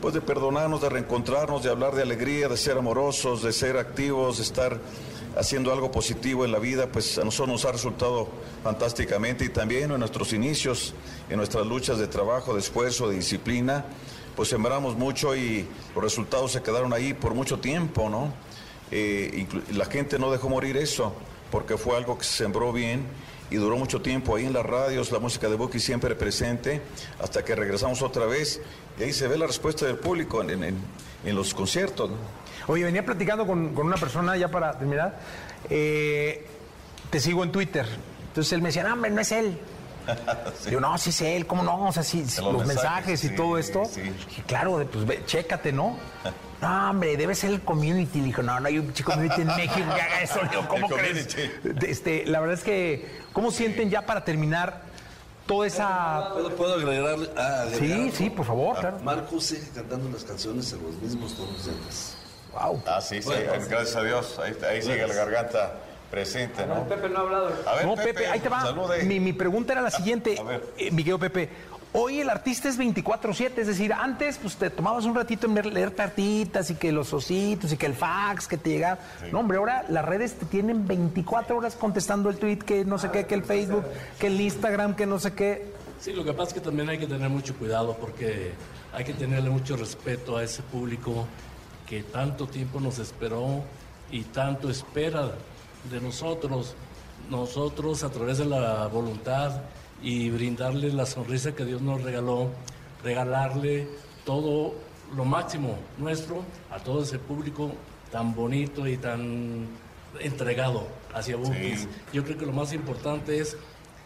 [0.00, 4.38] pues, de perdonarnos, de reencontrarnos, de hablar de alegría, de ser amorosos, de ser activos,
[4.38, 4.78] de estar
[5.36, 8.28] haciendo algo positivo en la vida, pues a nosotros nos ha resultado
[8.64, 10.94] fantásticamente y también en nuestros inicios,
[11.30, 13.84] en nuestras luchas de trabajo, de esfuerzo, de disciplina,
[14.34, 18.32] pues sembramos mucho y los resultados se quedaron ahí por mucho tiempo, ¿no?
[18.90, 21.12] Eh, la gente no dejó morir eso,
[21.50, 23.04] porque fue algo que se sembró bien
[23.50, 26.82] y duró mucho tiempo ahí en las radios, la música de Buki siempre presente,
[27.20, 28.60] hasta que regresamos otra vez
[28.98, 30.76] y ahí se ve la respuesta del público en, en-
[31.24, 32.10] en los conciertos.
[32.10, 32.16] ¿no?
[32.68, 35.18] Oye, venía platicando con, con una persona ya para terminar.
[35.70, 36.46] eh,
[37.10, 37.86] te sigo en Twitter.
[38.28, 39.58] Entonces él me decía, no, hombre, no es él.
[40.68, 41.88] Digo, no, sí es él, ¿cómo no?
[41.88, 43.82] O sea, sí, sí, los los, mensajes, mensajes, y todo esto.
[44.46, 45.96] claro, pues ve, chécate, ¿no?
[46.60, 48.18] No, hombre, debe ser el community.
[48.18, 50.42] Le dijo, no, no hay un chico community en México que haga eso.
[50.42, 51.34] Le digo, ¿cómo El crees?
[51.34, 51.86] community.
[51.86, 54.82] Este, la verdad es que, ¿cómo sienten ya para terminar
[55.46, 56.30] toda esa.
[56.32, 57.30] ¿Puedo, puedo agregarle?
[57.36, 58.98] ah, agregar Sí, sí, por favor, claro.
[59.04, 62.14] Marco sigue cantando las canciones en los mismos tonos de antes.
[62.52, 62.82] Wow.
[62.86, 64.38] Ah, sí, sí, Bueno, gracias a Dios.
[64.42, 65.74] Ahí, ahí sigue la garganta
[66.10, 66.88] presente, ¿no?
[66.88, 67.52] Pepe no ha hablado.
[67.66, 68.62] A ver, no, Pepe, ahí te va.
[68.62, 69.02] salude.
[69.04, 70.66] Mi, mi pregunta era la siguiente, A ver.
[70.78, 71.50] eh, mi querido Pepe.
[71.94, 75.66] Hoy el artista es 24-7, es decir, antes pues te tomabas un ratito en ver-
[75.66, 78.98] leer cartitas y que los ositos y que el fax que te llegaba.
[79.32, 83.10] No, hombre, ahora las redes te tienen 24 horas contestando el tweet, que no sé
[83.10, 83.84] qué, que el Facebook,
[84.18, 85.72] que el Instagram, que no sé qué.
[85.98, 88.52] Sí, lo que pasa es que también hay que tener mucho cuidado porque
[88.92, 91.26] hay que tenerle mucho respeto a ese público
[91.86, 93.62] que tanto tiempo nos esperó
[94.10, 95.30] y tanto espera
[95.90, 96.74] de nosotros.
[97.30, 99.60] Nosotros a través de la voluntad
[100.02, 102.50] y brindarle la sonrisa que Dios nos regaló,
[103.02, 103.88] regalarle
[104.24, 104.74] todo
[105.14, 107.72] lo máximo nuestro a todo ese público
[108.12, 109.66] tan bonito y tan
[110.20, 111.80] entregado hacia Bukis.
[111.80, 111.88] Sí.
[112.12, 113.56] Yo creo que lo más importante es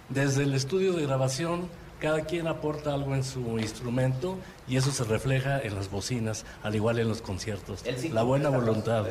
[0.09, 1.69] desde el estudio de grabación
[2.03, 4.37] cada quien aporta algo en su instrumento
[4.67, 7.85] y eso se refleja en las bocinas, al igual en los conciertos.
[8.13, 9.07] La buena voluntad.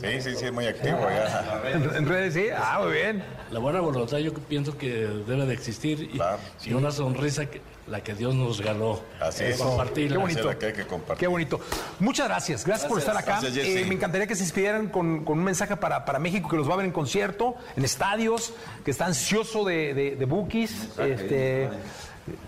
[0.00, 1.62] Sí, sí, sí, muy activo ya.
[1.70, 2.46] En, redes, sí.
[2.56, 3.22] Ah, muy bien.
[3.50, 4.88] La buena voluntad yo pienso que
[5.26, 9.00] debe de existir y, y una sonrisa que la que Dios nos regaló.
[9.20, 9.58] Así Eh, es.
[9.58, 10.16] compartirla.
[10.16, 10.40] Qué bonito.
[10.40, 11.18] Esa es la que hay que compartir.
[11.20, 11.60] Qué bonito.
[11.98, 12.64] Muchas gracias.
[12.64, 13.40] Gracias, por estar acá.
[13.42, 13.66] Gracias.
[13.66, 16.68] Eh, me encantaría que se inspiraran con, con un mensaje para, para México que los
[16.70, 18.52] va a ver en concierto, en estadios,
[18.84, 20.88] que está ansioso de, de, de bookies.
[20.98, 21.68] Este,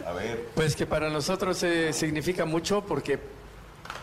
[0.06, 0.48] A ver.
[0.54, 3.18] Pues que para nosotros eh, significa mucho porque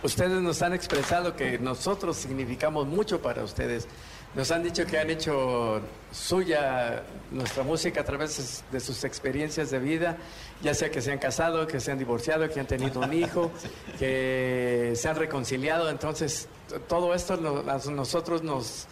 [0.03, 3.87] ustedes nos han expresado que nosotros significamos mucho para ustedes.
[4.35, 7.01] Nos han dicho que han hecho suya
[7.31, 10.17] nuestra música a través de sus experiencias de vida,
[10.61, 13.51] ya sea que se han casado, que se han divorciado, que han tenido un hijo,
[13.99, 15.89] que se han reconciliado.
[15.89, 16.47] Entonces,
[16.87, 18.87] todo esto a nosotros nos,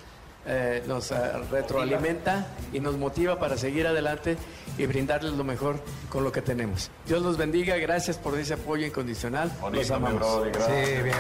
[0.48, 1.16] eh, nos eh,
[1.52, 4.38] retroalimenta y nos motiva para seguir adelante
[4.78, 5.80] y brindarles lo mejor
[6.10, 6.90] con lo que tenemos.
[7.06, 9.50] Dios los bendiga, gracias por ese apoyo incondicional.
[9.50, 10.44] los Bonito, mi amamos.
[10.46, 11.16] Sí, bien.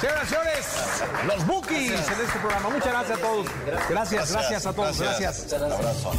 [0.00, 0.66] Señoras y señores,
[1.26, 2.70] los bookies en este programa.
[2.70, 3.46] Muchas gracias a todos.
[3.88, 5.00] Gracias, gracias, a todos.
[5.00, 5.52] Gracias.
[5.52, 6.12] Abrazo.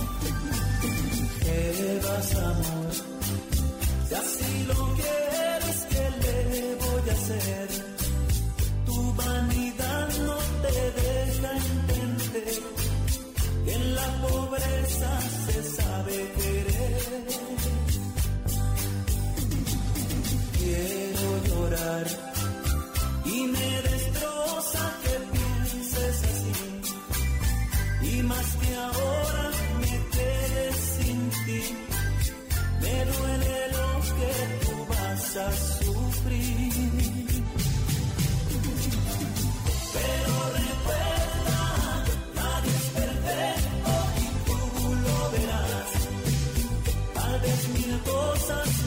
[1.42, 2.94] ¿Qué vas, amor?
[4.08, 7.97] Si así lo quieres, ¿qué le voy a hacer?
[15.48, 17.28] Se sabe querer.
[20.58, 22.08] Quiero llorar
[23.26, 26.56] y me destroza que pienses así.
[28.12, 31.64] Y más que ahora me quedes sin ti,
[32.82, 34.32] me duele lo que
[34.66, 36.57] tú vas a sufrir.
[48.50, 48.87] Mil